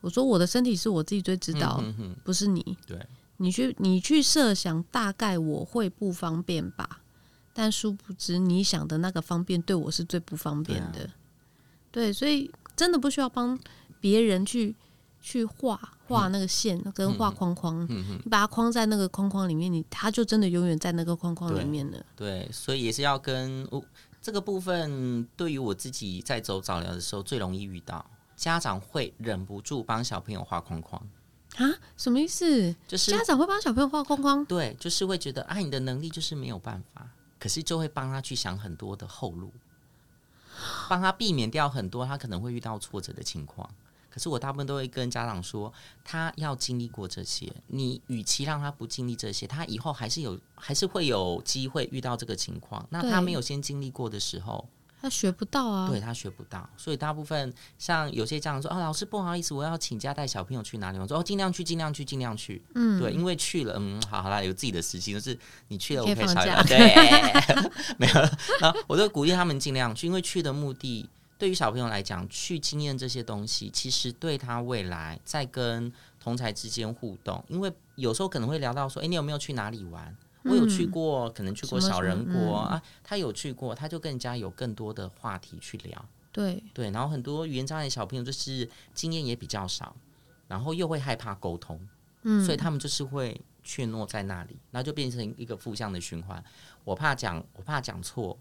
[0.01, 2.77] 我说我的身体是我自己最知道，嗯、哼哼不是你。
[2.87, 2.97] 对，
[3.39, 7.01] 你去你去设想，大概我会不方便吧？
[7.55, 11.01] 但殊不知，你想的那个方便对我是最不方便的。
[11.01, 11.14] 对，啊、
[11.91, 13.59] 对，所以真的不需要帮
[14.01, 14.76] 别人去
[15.20, 17.84] 去画画那个线跟画框框。
[17.86, 21.99] 嗯嗯、你把它框在那个框框里面，你它就真的永远在那个框框里面了。
[22.14, 23.84] 对，对，所以也是要跟我
[24.22, 28.05] 这个部分，对于我自己在走早疗的时候最容易遇到，
[28.36, 31.01] 家长会忍不住帮小朋友画框框
[31.59, 31.75] 啊？
[31.97, 32.75] 什么意思？
[32.87, 34.45] 就是家长会帮小朋友画框框？
[34.45, 37.07] 对，就是会觉得啊，你的能力就是没有办法。
[37.39, 39.53] 可是就会帮他去想很多的后路，
[40.89, 43.69] 帮他避免掉很多他可能会遇到挫折的情况。
[44.11, 47.53] 可是我大部分都会跟家长说，他要经历过这些。
[47.69, 52.85] 你与其让他不经历这些，他以后还是有，还是会有机会遇到这个情况。
[52.91, 54.69] 那他没有先经历过的时候。
[55.01, 65.38] 他学不到啊，对他学不到，所以大部分像有些家长说：“哦，老师不好意思，我要请假带小朋友去哪里？”我说：“哦，尽量去，尽量去，尽量去。”嗯，对，因为去了，嗯，好好啦，有自己的事情，就是
[65.68, 66.62] 你去了，我可以放假。
[66.64, 66.78] 对，
[67.96, 68.14] 没有。
[68.61, 80.14] 然后我就鼓励他们尽量去，因为去的目的对于小朋友来讲，去经验这些东西，其实对他未来在跟同才之间互动，因为有时候可能会聊到说：“哎，你有没有去哪里玩？”
[80.49, 82.82] 我有去过，可能去过小人国啊。
[83.05, 86.05] 他有去过，他就更加有更多的话题去聊。
[86.30, 89.96] 对对，然后很多语言障碍的小朋友就是经验也比较少，
[90.46, 91.80] 然后又会害怕沟通，
[92.22, 96.42] 嗯，所以他们就是会怯懦在那里，然后就变成一个负向的循环。
[96.84, 98.38] 我怕讲，我怕讲错，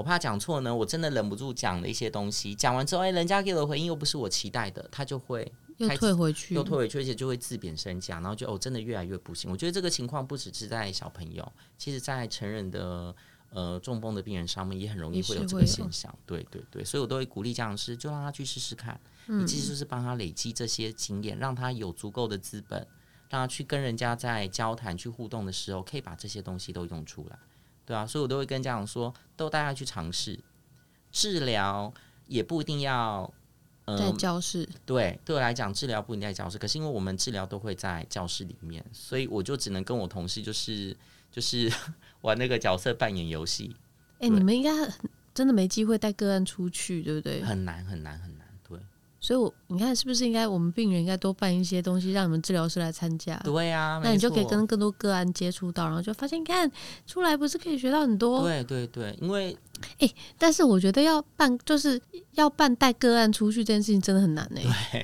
[0.00, 2.54] 我怕讲错呢，我真的忍不住讲了一些东西。
[2.54, 5.52] 讲完之后，哎，人家给我的回应又不是我期待的，他就会。
[5.76, 9.50] 又退回去，又退回去，而且就会自贬身价，然后就哦，真的越来越不行。
[9.50, 13.14] 我觉得这个情况不只是在小朋友，其实在成人的
[13.50, 16.14] 呃中风的病人上面也很容易会有这个现象。
[16.24, 18.98] 对对对，所以我都会鼓励家长是，就让他去试试看。
[19.26, 22.78] 嗯、你其实就是帮他累积这些经验，让他有足够的资本，
[23.30, 27.38] 让他去跟人家在交谈、去互动的时候，可以把这些东西都用出来。
[27.90, 30.38] 对啊，所以我都会跟家长说，都带他去尝试
[31.10, 31.92] 治疗，
[32.28, 33.28] 也不一定要。
[33.98, 36.56] 在教室，对，对我来讲，治疗不一定在教室。
[36.56, 40.96] 可是因为我们治疗都会在教室里面，所以我就只能跟我同事就是
[41.28, 41.68] 就是
[42.22, 43.74] 玩那个角色扮演游戏。
[44.20, 44.70] 哎、欸，你们应该
[45.34, 47.42] 真的没机会带个案出去，对不对？
[47.42, 48.39] 很难，很难，很难。
[49.22, 53.36] 所以我，我你看是不是应该我们病人应该多办一些东西，让你们治疗师来参加？
[53.44, 56.70] 对呀、啊，那你就可以跟更多个案接触到，然后就发现，你看
[57.06, 58.40] 出来不是可以学到很多？
[58.42, 59.54] 对对对，因为
[59.98, 62.00] 哎、欸，但是我觉得要办就是
[62.32, 64.60] 要办带个案出去这件事情真的很难呢。
[64.90, 65.00] 对，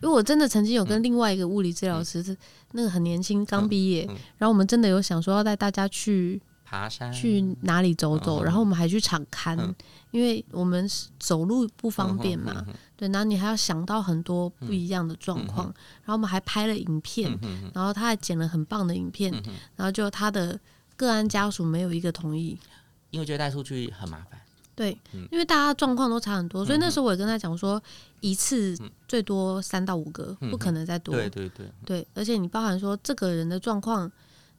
[0.00, 2.36] 因为我真的曾经有跟另外一个物理治疗师是
[2.72, 9.74] 那个很年轻刚毕业，嗯嗯、然后我们真的有想说要带大家去爬山，去哪里走走，嗯、然后我们还去场勘。
[10.12, 10.88] 嗯因为我们
[11.18, 12.64] 走路不方便嘛，
[12.96, 17.38] 对，然后你还要想到很多不一样的状况，嗯、然后我们还拍了影片，
[17.74, 20.58] 然后他还剪了很棒的影片，嗯、然后就他的
[20.96, 22.58] 个案家属没有一个同意，
[23.10, 24.40] 因为觉得带出去很麻烦。
[24.74, 27.82] 对，嗯、因为大家状况都差很多，所以那时候我也跟他讲说，
[28.20, 31.14] 一次最多三到五个，不可能再多。
[31.14, 34.10] 对对对，对，而且你包含说这个人的状况，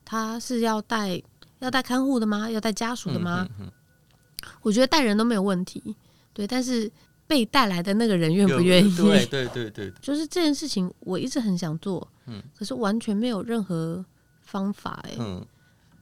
[0.06, 1.20] 他是要带
[1.58, 2.52] 要带看护的吗？
[2.52, 3.48] 要带家属的吗？
[4.44, 5.96] 嗯我觉得带人都没有问题，
[6.34, 6.92] 对，但是
[7.28, 8.96] 被带来的那个人愿不愿意？
[8.96, 14.04] 对 对对对，就是这件事情，我一直很想做，嗯，可是完全没有任何
[14.42, 15.46] 方法，哎，嗯，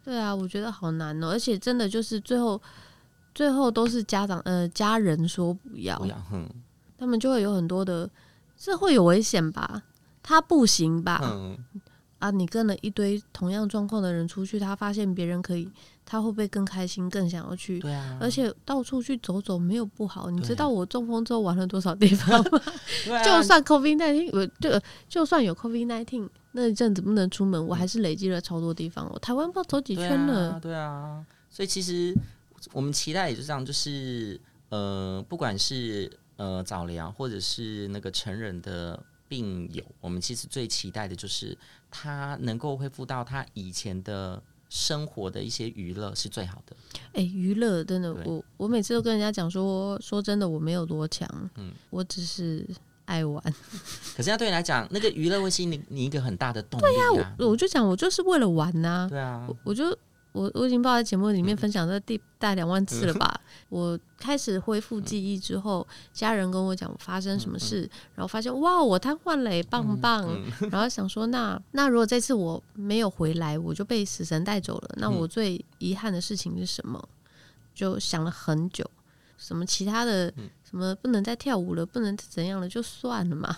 [0.03, 2.61] 对啊，我觉得好难哦，而且真的就是最后，
[3.35, 6.47] 最后都是家长呃家人说不要，不要，嗯，
[6.97, 8.09] 他们就会有很多的，
[8.57, 9.81] 这会有危险吧？
[10.23, 11.19] 他不行吧？
[11.23, 11.57] 嗯，
[12.19, 15.69] 啊，你跟了一堆同样状况的人出去，他发现别人可以。
[16.10, 17.80] 他会不会更开心，更想要去？
[17.80, 20.32] 对啊，而且到处去走走没有不好。
[20.32, 22.62] 你知道我中风之后玩了多少地方吗？
[23.12, 29.12] 啊、就算 COVID nineteen，我就就算有 COVID nineteen 那一阵子不能出门，我还是累积了超多地方。
[29.14, 30.51] 我台湾不知道走几圈了。
[30.51, 32.16] 对啊，对啊，所以其实
[32.72, 34.39] 我们期待也是这样，就是
[34.70, 38.97] 呃，不管是呃早疗或者是那个成人的
[39.28, 41.58] 病友，我们其实最期待的就是
[41.91, 44.41] 他能够恢复到他以前的。
[44.70, 46.76] 生活的一些娱乐是最好的。
[47.13, 52.65] 哎、欸，娱乐真的，我我每次都跟人家讲说，说真的，我没有多强，嗯，我只是
[53.05, 53.41] 爱玩。
[54.15, 56.88] 可是，要对你来讲，那个娱乐会是你你一个很大的动力、啊。
[56.88, 59.07] 对呀、啊，我我就讲，我就是为了玩呐、啊。
[59.09, 59.97] 对啊，我，我就。
[60.38, 63.41] 我我已经报在节目里面分享这第大概两万次了吧。
[63.69, 70.29] 我开始恢复记忆之后，家人跟我讲发生什么事，然后发现哇，我瘫痪了，棒棒。
[70.69, 74.89] 然后想说，那那如果这次我没有回来，我就被死神带走了。
[74.97, 77.03] 那我最遗憾的事情是什么？
[77.73, 78.88] 就想了很久，
[79.38, 80.31] 什么其他的，
[80.69, 83.57] 什么不能再跳舞了，不能怎样了，就算了嘛。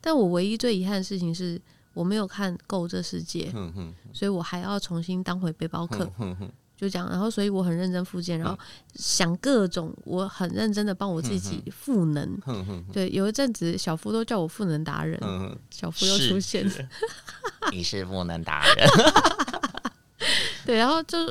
[0.00, 1.60] 但我唯一最遗憾的事情是。
[1.98, 3.52] 我没有看够这世界，
[4.12, 6.08] 所以我还要重新当回背包客，
[6.76, 7.10] 就这样。
[7.10, 8.56] 然后，所以我很认真复健，然后
[8.94, 12.38] 想各种，我很认真的帮我自己赋能。
[12.92, 15.20] 对，有一阵子小夫都叫我赋能达人，
[15.70, 16.88] 小夫又出现了，
[17.72, 18.88] 你是赋能达人。
[20.64, 21.26] 对，然后就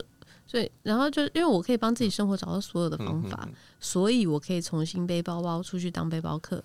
[0.45, 3.47] 所以，然后就因为我可以帮自己生活找到所有的方法，
[3.79, 6.61] 所以我可以重新背包包出去当背包客。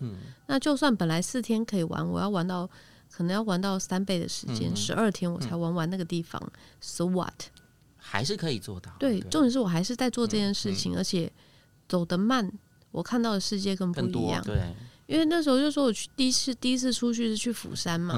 [0.48, 2.68] 那就算本来四天可以玩，我要玩到。
[3.22, 6.42] 可能要玩到三倍的时间，十二、嗯、天我才玩完那个地方。
[6.44, 7.32] 嗯、So what？
[7.96, 8.90] 还是可以做到。
[8.98, 11.32] 对，对重点是我还是在做这件事情，而且
[11.88, 12.50] 走得慢，
[12.90, 14.42] 我看到的世界更不一样。
[14.42, 14.60] 对，
[15.06, 18.14] 因为那时候就说我去第一次第一次出去是去釜山嘛。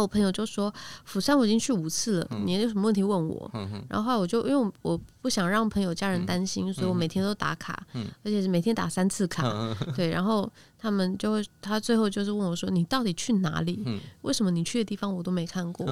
[0.00, 0.72] 我朋友就说
[1.04, 3.50] ：“釜山我已经去五次了，你有什么问题问我。”
[3.88, 7.86] 然后我就因为我不想让朋友家人担心，所以我每天都打卡，
[8.22, 9.76] 而且是每天打三次卡。
[9.94, 13.84] 对，然后他们就会，他最后就是问我说：“你到底去哪里？
[14.22, 15.86] 为什么你去的地方我都没看过？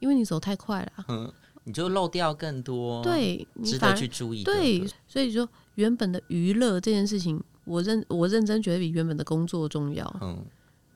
[0.00, 1.34] 因为你走太快了，
[1.64, 3.02] 你就漏掉更多。
[3.02, 4.42] 对，值得去注意。
[4.44, 10.16] 对，所以说原本的娱乐这件事情，我认我认真觉得比原本的工作重要。
[10.20, 10.44] 嗯，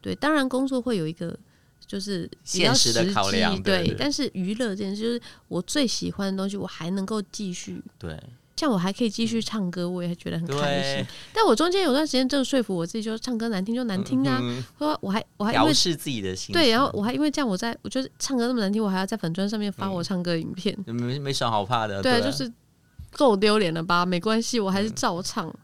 [0.00, 1.38] 对，当然工作会有一个。”
[1.92, 3.94] 就是现实的考量，对。
[3.98, 7.84] 但是娱乐这件事，就是我最喜欢的东西，我还能够继续。
[7.98, 8.18] 对，
[8.56, 11.06] 像我还可以继续唱歌，我也觉得很开心。
[11.34, 14.38] 但我中间有段时间，就说服我自己，就唱歌难听就难听啊。
[14.40, 22.00] 嗯、说我还我还调试自己的心，对，然后我还因为这样，我在我就是唱歌那么难听，我还要在粉砖上面发我唱歌影片，嗯、没没什么好怕的。
[22.00, 22.50] 对，啊，就是
[23.10, 24.06] 够丢脸了吧？
[24.06, 25.46] 没关系，我还是照唱。
[25.48, 25.54] 嗯、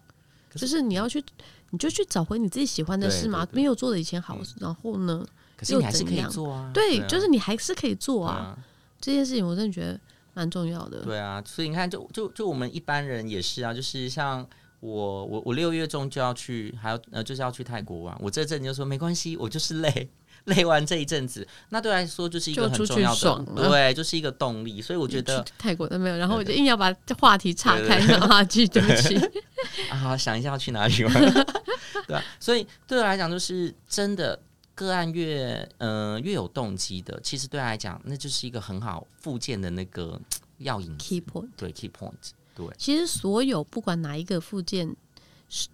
[0.55, 1.25] 就是你要去，
[1.71, 5.25] 你就去找回你自己喜欢的事嘛，没有做的以前好，然后呢？
[5.59, 8.57] 可是你还是可以做啊，对，就是你还是可以做啊。
[9.01, 9.99] 这件事情我真的觉得
[10.35, 11.01] 蛮重要的。
[11.03, 14.47] 对啊，所以你看，就就就我们一般人也是啊，就是像
[14.81, 18.17] 我我我六月中就要去，还要呃就是要去泰国玩。
[18.21, 20.09] 我这阵就说没关系，我就是累
[20.47, 24.81] 累完这一阵子，那对我来说就是一个很重要的，对，就是一个动力。
[24.81, 29.17] 所以我觉得泰国都没有，然后我就硬要把这话题岔开，让他继续对不起
[29.91, 31.15] 啊，想一下要去哪里玩，
[32.07, 34.39] 对啊，所以对我来讲，就是真的。
[34.79, 40.21] 个案越呃越有动机的，其实对他来讲，那就是一个很好复健的那个
[40.59, 42.13] 要引 key point，对 key point，
[42.55, 42.65] 对。
[42.79, 44.95] 其实所有不管哪一个复健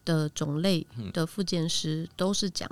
[0.06, 2.66] 的种类的复健师，都是讲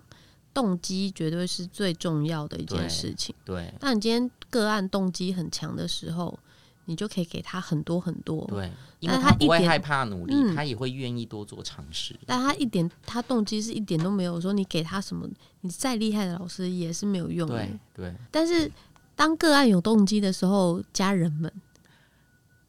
[0.55, 3.35] 动机绝对是最重要的一件事情。
[3.45, 3.65] 对。
[3.65, 6.39] 对，那你今天个案动机很强的时候，
[6.87, 12.15] 你就可以给他很多很多，对，因为他不会害怕努力，他也会愿意多做尝试。
[12.27, 15.29] 但他一点，他动机是一点都没有说，你给他什么，
[15.61, 17.57] 你再厉害的老师也是没有用的。
[17.57, 18.15] 对对。
[18.31, 18.71] 但是
[19.15, 21.53] 当个案有动机的时候，家人们，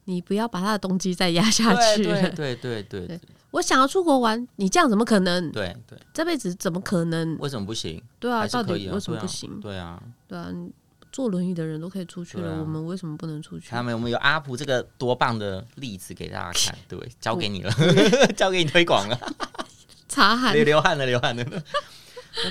[0.04, 2.04] 你不要把他的动机再压下去。
[2.04, 3.20] 对对 对对。
[3.50, 5.50] 我想要出国玩，你这样怎么可能？
[5.52, 5.98] 对对。
[6.12, 7.36] 这辈子怎么可能？
[7.38, 8.02] 为什么不行？
[8.18, 9.60] 对啊，到底为什么不行？
[9.60, 10.52] 对啊，对啊。
[11.14, 13.68] 坐轮椅的人都可以出去了，啊、我们为什么不能出去？
[13.70, 17.72] 他们我们有阿普这个多棒的例子给大家看，对， 交给你了，
[18.36, 19.16] 交给你推广了，
[20.08, 21.44] 擦汗流流汗了，流汗了。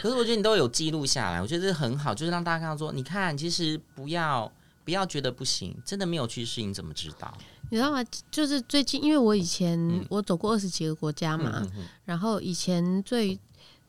[0.02, 4.50] 可是我觉得你都有记录下来，我觉得这很好，就是让大家看到说，你看，其实不要
[4.86, 7.38] 不要觉得不行，真的没有去适应，怎么知道？
[7.70, 8.02] 你知道吗？
[8.32, 11.62] 就是最近，因为我以前、嗯、我走过二十几个国家嘛，
[12.06, 13.38] 然后以前最。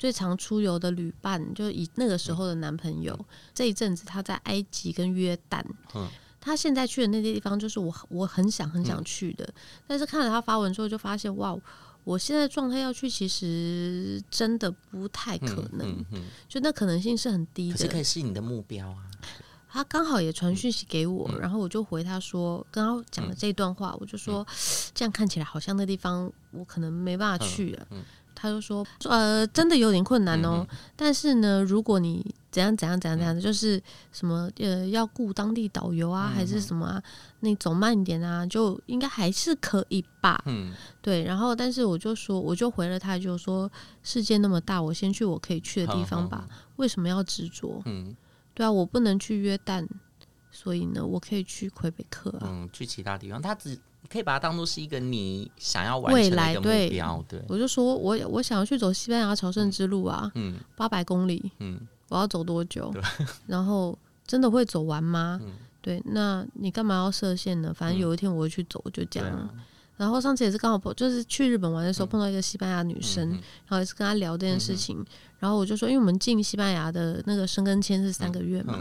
[0.04, 3.24] 最常出游的旅伴，就以那个时候的男朋友，嗯、
[3.54, 6.06] 这一阵子他在埃及跟约旦，嗯、
[6.38, 9.46] 他现在去的那些地方，就是我我很想很想去的。
[9.46, 9.54] 嗯、
[9.86, 11.56] 但是看了他发文之后，就发现哇，
[12.04, 15.88] 我现在状态要去，其实真的不太可能。
[15.88, 17.78] 嗯嗯嗯、就那可能性是很低的。
[17.78, 18.98] 这可以是你的目标啊。
[19.70, 24.46] 他刚好也传讯息给我，嗯、然后我就回他说，跟他讲了这段话，嗯、我就说，
[24.92, 27.86] 这样看起来好像那地方我可能没办法去了。
[28.44, 30.66] 他就说：“呃，真的有点困难哦。
[30.70, 33.82] 嗯、但是呢，如果你怎样怎样怎样怎样，就是
[34.12, 37.02] 什么呃，要雇当地导游啊，还是什么啊，
[37.40, 40.42] 你走慢一点啊，就应该还是可以吧。
[40.44, 41.24] 嗯，对。
[41.24, 43.70] 然后，但是我就说，我就回了他，就说
[44.02, 46.46] 世界那么大，我先去我可以去的地方吧。
[46.76, 47.80] 为什么要执着？
[47.86, 48.14] 嗯，
[48.52, 49.88] 对啊，我不能去约旦，
[50.50, 53.40] 所以呢，我可以去魁北克啊，嗯，去其他地方。
[53.40, 57.24] 他只。”可以把它当做是一个你想要完成的一个目标。
[57.28, 62.90] 对，对我就说我我想要去走西班牙朝圣之路啊，嗯，八百公里，嗯，我要走多久？
[62.92, 63.02] 对
[63.46, 65.40] 然后真的会走完吗？
[65.42, 67.72] 嗯、对，那你干嘛要设限呢？
[67.74, 69.48] 反正有一天我会去走，就这样。
[69.52, 69.60] 嗯
[69.96, 74.98] 然后上次也是刚好碰，就是去日本玩的时候碰到一个西班牙女生，嗯、然后也是跟她聊这件事情。
[74.98, 75.06] 嗯、
[75.38, 78.76] 然后我就说，因为我们进西班牙的那个申根签是三个月嘛，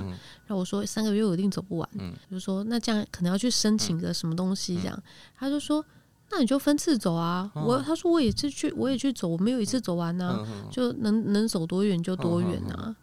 [0.48, 5.04] 然后我说三个月我一定走不完，嗯、就说那这样可能要去申请个什么东西这样。
[5.38, 5.86] 他、嗯、就说，
[6.32, 7.52] 那你就分次走啊。
[7.56, 12.96] 嗯、我他说我也是去，我也去走，我没有一次走完呢、就能能走多远就多远啊。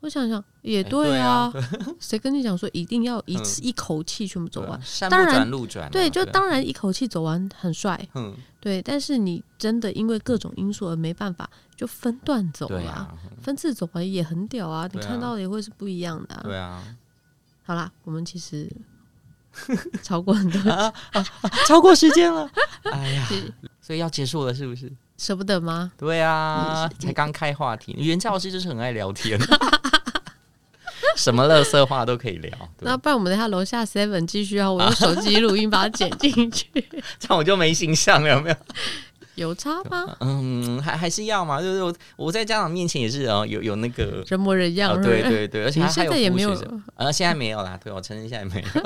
[0.00, 1.52] 我想想也对啊，
[1.98, 4.80] 谁跟你讲说一定要一次一口气全部走完？
[5.10, 5.50] 当然，
[5.90, 8.80] 对，就当然一口气走完很帅，嗯，对。
[8.82, 14.88] 但是你真的因为各种因素而没办法，就分段走啊，分次走完也很屌啊！
[14.92, 16.84] 你看到的也会是不一样的，对啊。
[17.64, 18.70] 好啦，我们其实
[20.04, 20.94] 超过很多，
[21.66, 22.48] 超过时间了，
[22.92, 23.28] 哎呀，
[23.80, 24.92] 所以要结束了是不是？
[25.16, 25.90] 舍不得吗？
[25.96, 29.40] 对啊，才刚开话题，袁教老师就是很爱聊天。
[31.18, 36.66] 什么乐色话都可以聊，那不然我们等下楼下 seven 继续啊，我用手机录音把它剪进去，
[37.18, 38.56] 这样我就没形象了，有没有？
[39.36, 40.16] 有差吗？
[40.20, 46.50] 嗯，还还是要嘛，就是我我在家长面前也是啊，有有那个人模人样，对对对，而且现在也没有，
[46.96, 48.82] 呃，现在没有啦，对我承认现在没有，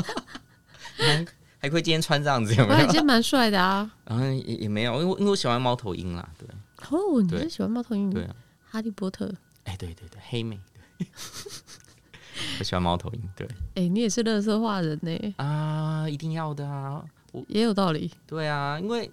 [1.07, 1.27] 还
[1.61, 2.81] 还会今天穿这样子有没有？
[2.87, 6.49] 今天蛮帅的啊，然后也也没有，因为因为我喜欢猫头鹰啦，对，
[6.91, 8.11] 哦，你是喜欢猫头鹰？
[8.11, 8.27] 对，
[8.69, 9.33] 哈利波特，
[9.65, 10.59] 哎，对对对，黑妹，
[10.99, 11.07] 对。
[12.59, 13.47] 我喜欢猫头鹰，对。
[13.75, 15.35] 哎、欸，你也是乐色化人呢？
[15.37, 18.11] 啊，一定要的啊，我也有道理。
[18.27, 19.11] 对啊，因为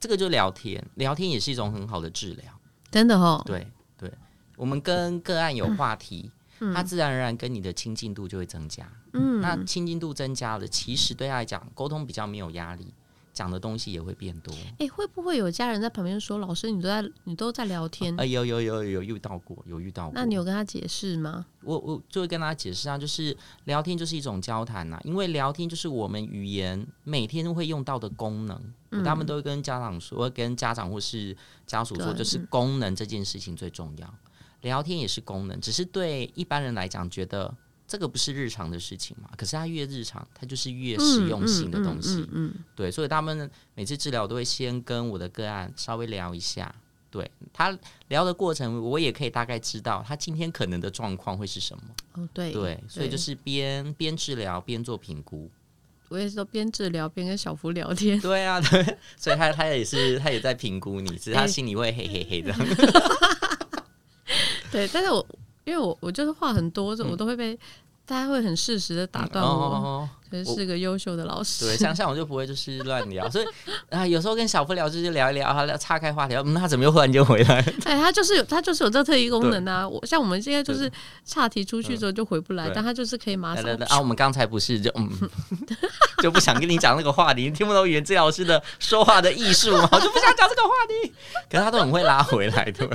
[0.00, 2.44] 这个就聊天，聊天也是一种很好的治疗，
[2.90, 3.42] 真的哦。
[3.46, 3.66] 对
[3.96, 4.12] 对，
[4.56, 8.90] 我们跟个案有话题，嗯、他自然而然跟你的亲近度就会增加。
[9.12, 12.92] 嗯，那亲近度增加了，其实对他来讲，沟通比较没有压力。
[13.38, 14.52] 讲的东西也会变多。
[14.52, 20.12] 哎、欸，会不会有家人在旁边说：“老师，你都在，你都在聊天？”哎、呃，有有有有遇到过，有遇到过。
[20.12, 21.46] 那你有跟他解释吗？
[21.62, 23.36] 我我就会跟他解释啊，就是
[23.66, 28.60] 聊天就是一种交谈呐、啊，因为聊天就是我们语言每天会用到的功能。
[28.90, 34.14] 嗯、他们都会跟家长说，跟家长或是家属说，就是功能这件事情最重要。
[34.62, 37.54] 聊天也是功能，只是对一般人来讲觉得。
[37.88, 39.30] 这个不是日常的事情嘛？
[39.34, 42.16] 可是它越日常，它就是越实用性的东西。
[42.16, 46.72] 嗯，嗯嗯嗯对，所以他们每次治疗都会先跟我的个案稍微聊一下，
[47.10, 47.76] 对他
[48.08, 51.82] 聊的过程，我也可以大概知道他今天可能的状况会是什么。
[52.12, 55.50] 哦，对，对，所以就是边边治疗边做评估。
[56.10, 58.20] 我也是说边治疗边跟小福聊天。
[58.20, 62.52] 对啊， 对，所以他他也是他也在评估你，只是他心里会嘿嘿嘿的。
[64.70, 65.26] 对，但是我。
[65.68, 67.54] 因为我我就是话很多，我都会被
[68.06, 71.66] 大家会很适时的打断我，其实是个优秀的老师。
[71.66, 73.46] 对，像像我就不会就是乱聊，所以
[73.90, 77.64] 啊，有时候跟小夫聊就是聊一聊，他岔开话题，嗯，他怎么又忽然间回来？
[77.84, 79.88] 哎，他就是有他就是有这特异功能啊！
[79.88, 80.90] 我像我们现在就是
[81.24, 83.64] 岔题出去之后就回不来，但他就是可以马上。
[83.88, 85.08] 啊，我们刚才不是就嗯，
[86.22, 89.88] 就不想跟你讲那个话题，你听不懂语言治疗师的说话的艺术吗？
[89.92, 91.12] 我就不想讲这个话题，
[91.50, 92.88] 可是他都很会拉回来，对。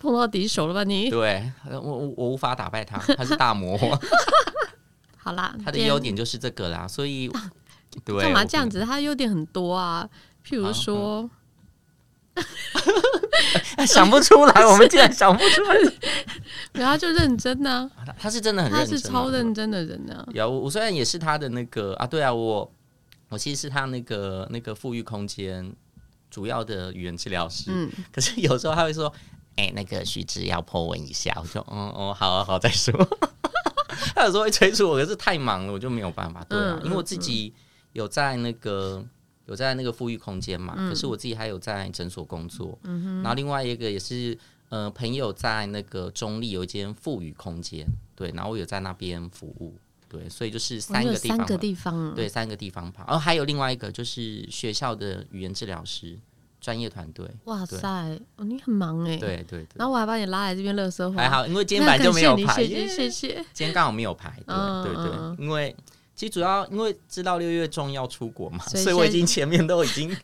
[0.00, 1.08] 碰到敌手了吧你？
[1.08, 4.00] 对，我我我无法打败他，他是大魔王。
[5.24, 7.30] 好啦，他的优点就是这个啦，所以
[8.04, 8.84] 对干嘛这样子？
[8.84, 10.06] 他的优点很多啊，
[10.46, 11.28] 譬如说，
[13.88, 15.76] 想不出来，我们竟然想不出来，
[16.84, 17.90] 然后就认真呢。
[18.18, 20.22] 他是真的很认真，他是超认真的人呢。
[20.34, 22.70] 有我虽然也是他的那个啊，对啊，我
[23.30, 25.74] 我其实是他那个那个富裕空间
[26.30, 29.10] 主要的语言治疗师，嗯，可是有时候他会说。
[29.56, 32.92] 哎、欸，那个徐志要 po 文一下，我说，嗯哦，好啊，好再说。
[34.14, 36.44] 他有时候会催促我，可是太忙了，我就没有办法。
[36.44, 37.52] 对啊，嗯、因为我自己
[37.92, 39.04] 有在那个
[39.46, 42.78] 有在那个富裕空间嘛，嗯、可是我自己还有在诊所工作。
[42.82, 43.22] 嗯哼。
[43.22, 44.36] 然后另外一个也是，
[44.68, 47.86] 呃，朋友在那个中立有一间富裕空间，
[48.16, 49.74] 对，然后我有在那边服务。
[50.08, 53.04] 对，所以就是三个地方，三个地方，对，三个地方跑。
[53.04, 56.16] 然后还有另外一个就是学校的语言治疗师
[56.64, 57.28] 专业团队。
[57.44, 59.18] 哇塞，哦，你很忙哎。
[59.18, 59.68] 对对对。
[59.74, 61.20] 然后我还把你拉来这边乐色话。
[61.20, 63.34] 还好，因为今天本来就没有排，谢谢谢谢。
[63.52, 65.76] 今天刚好没有排，对对对，因为
[66.16, 70.16] 其实主要因为知道六月中要出国嘛，所以我已经前面都已经。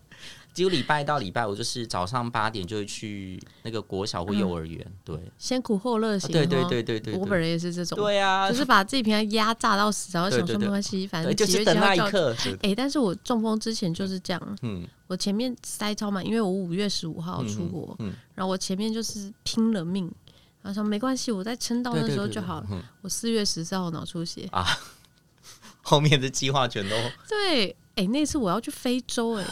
[0.52, 12.34] 几乎礼拜到礼拜五就是早上八点就会去那个国小或幼儿园，对，先苦后乐型，对对对对对，我本人也是这种，对啊，就是把自己平常压榨到死，然后想说没关系，反正就是等那一刻。
[12.62, 20.04] 哎，但是我中风之前就是这样，嗯，我前面塞超满，因为我五月十五号出国，嗯，然后我前面就是拼了命，
[20.62, 22.66] 然后说没关系，我再撑到那时候就好了。
[23.02, 24.48] 我四月十四号脑出血。
[24.50, 24.66] 啊，
[25.82, 26.96] 后面的计划全都
[27.28, 29.44] 对，哎，那次我要去非洲，哎。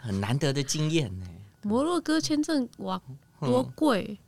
[0.00, 1.26] 很难得的经验呢。
[1.62, 3.00] 摩洛哥签证哇，
[3.40, 4.06] 多贵！
[4.10, 4.18] 嗯、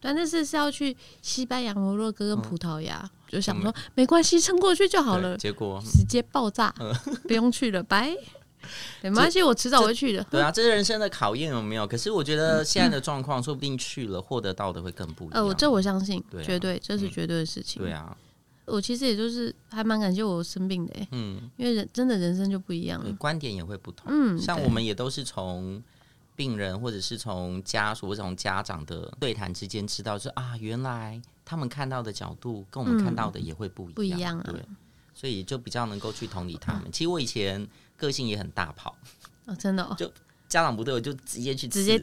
[0.00, 5.36] 但那次是要去西班牙、摩洛哥跟葡萄牙，嗯、就想说没关系，撑过去就好了。
[5.36, 6.92] 结果直接爆炸，嗯、
[7.28, 8.14] 不用去了，拜。
[9.00, 10.22] 没关系，我迟早会去的。
[10.24, 11.86] 对啊，这是人生的考验，有没有？
[11.86, 15.36] 可是我觉得现在的状况，说不定去了获得到的会更不一样。
[15.36, 17.80] 呃，我这我相信，对啊、绝对这是绝对的事情。
[17.82, 18.16] 对啊。
[18.70, 25.82] 我其实也就是还蛮感谢我生病的，嗯，因为人真的人生就不一样了，观点也会不同，嗯，像我们也都是从
[26.36, 34.64] 病人或者是从家属或者从家长的对谈之间知道，说啊，原来他们看到的角度跟我们看到的也会不一样，不一样，对，
[35.14, 36.90] 所以就比较能够去同理他们。
[36.92, 37.66] 其实我以前
[37.96, 38.96] 个性也很大炮，
[39.46, 40.06] 哦，真的，哦就
[40.48, 42.02] 家长不对，我就直接去直接。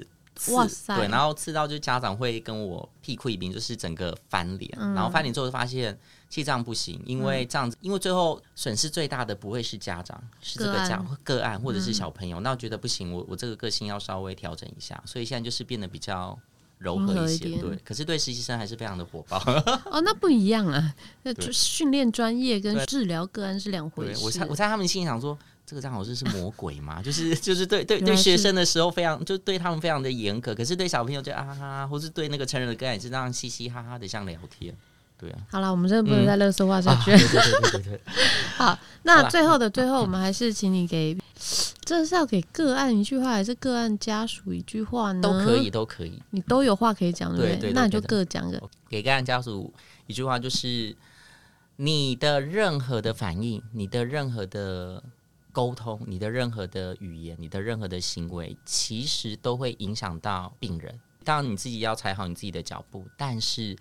[0.51, 0.95] 哇塞！
[0.95, 5.97] 对，然后刺到就家长会跟我屁哭一兵，就是整个翻脸，嗯、然后翻脸之后就发现
[6.29, 12.39] 其实这样不行，因为这样子，嗯、因为最后损失最大的不会是家长，是这个家个案，个案或者是小朋友。
[12.39, 16.37] 嗯、那我觉得不行，我我这个个性要稍微调整一下，所以现在就是变得比较
[16.79, 17.49] 柔和一些。
[17.49, 19.37] 一对，可是对实习生还是非常的火爆。
[19.89, 20.93] 哦，那不一样啊，
[21.23, 24.23] 那就训练专业跟治疗个案是两回事。
[24.23, 25.37] 我猜我猜他们心里想说。
[25.69, 27.03] 这个张老师是魔鬼嘛？
[27.03, 34.73] 就是就是对对对学生的时候非常就对他们非常的严格，可是对小朋友就啊哈哈，或是对那个成人的个案也是这样嘻嘻哈哈的像聊天，
[35.17, 35.39] 对啊。
[35.49, 37.11] 好了，我们真的不能再垃圾话下去。
[37.11, 38.01] 对对对对对。
[38.55, 41.17] 好，那最后的最后，我们还是请你给，
[41.81, 45.21] 这是要给个案一句话，还是个案家属一句话呢？
[45.21, 47.71] 都可以，都可以，你都有话可以讲，对不对？
[47.73, 48.61] 那你就各讲个。
[48.89, 49.73] 给个案家属
[50.05, 50.95] 一句话，就是
[51.77, 55.03] 你的任何的反应，你的任何的。
[55.53, 60.99] 沟通，你的任何的语言，你的任何的行为，其实都会影响到病人。
[61.23, 63.75] 当然，你自己要踩好你自己的脚步，但是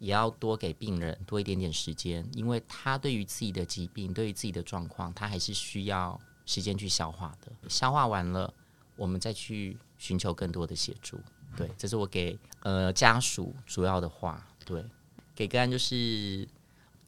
[0.00, 7.68] 也要多给病人多一点点时间，因为他对于自己的疾病，对于自己的状况，他还是需要时间去消化的。
[7.68, 8.52] 消化完了，
[8.96, 11.20] 我们再去寻求更多的协助。
[11.54, 14.44] 对，这是我给呃家属主要的话。
[14.64, 14.82] 对，
[15.34, 16.48] 给个案就是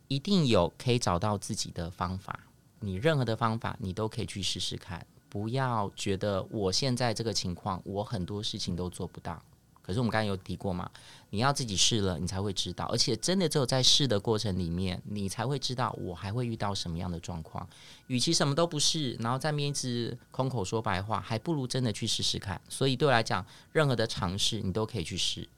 [0.08, 2.38] 一定有可以找到自己的方法。
[2.80, 5.06] 你任何的方法，你都可以去试试看。
[5.30, 9.42] 不要觉得我现在这个情况，我很多事情都做不到。
[9.80, 10.90] 可是我们刚才有提过嘛，
[11.32, 12.84] 你要自己试了，你才会知道。
[12.92, 17.66] 而且真的只有在试的过程里面，你才会知道我还会遇到什么样的状况。
[18.06, 22.60] 与其什么都不是，然后在面一直空口说白话，还不如真的去试试看。
[22.68, 25.48] 所以对我来讲，任何的尝试你都可以去试。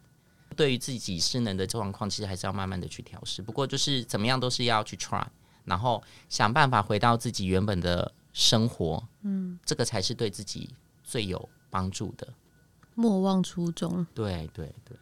[0.57, 3.43] 对于自己失能的状况，其实还是要慢慢的去调试。
[3.43, 5.27] 不过就是怎么样，都是要去 try。
[5.65, 10.71] 然后想办法回到自己原本的生活，嗯，这个才是对自己
[11.03, 12.29] 最有帮助的。
[12.95, 14.07] 莫忘初衷。
[14.15, 14.97] 对对对对，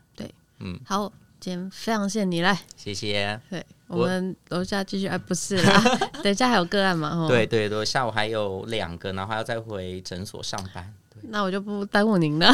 [0.63, 3.39] 嗯，好，今天非常谢谢你来，谢谢。
[3.51, 7.27] 对，我们楼下继续，哎，不是啦， 等一下还有个案嘛？
[7.29, 10.95] 对对对，下午还有两个，然后还要再回诊所上班。
[11.29, 12.53] 那我就不耽误您了，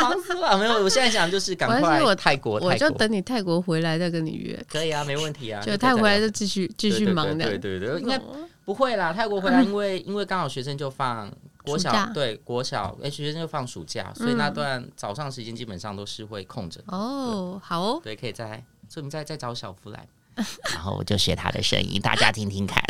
[0.00, 0.58] 忙死了。
[0.58, 4.58] 没有，我现在想就是赶快我泰国，我就等你泰国回来再跟你约。
[4.68, 5.62] 可以啊，没问题啊。
[5.62, 7.46] 就泰国回来就继续继续忙的。
[7.46, 8.20] 对对对，应该
[8.66, 9.14] 不会啦。
[9.14, 11.32] 泰国回来，因为因为刚好学生就放
[11.66, 16.80] 国小，对国小，哎，学生就放暑假，所以那段早上时间基本上都是会空着。
[16.86, 18.46] 哦，好哦，对，可以再，
[18.88, 20.06] 所以我们再再找小福来，
[20.72, 22.80] 然后我就学他的声音，大家听听看，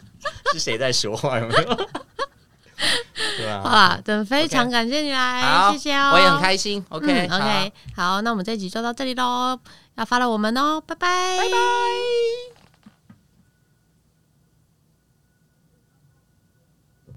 [0.52, 1.38] 是谁在说话？
[1.38, 1.88] 有没有？
[3.38, 6.84] 对啊，好啊，等非常感谢你来，谢谢哦，我也很开心。
[6.90, 9.58] OK，OK，好，那我们这集就到这里喽，
[9.94, 12.55] 要发了我们哦，拜拜，拜拜。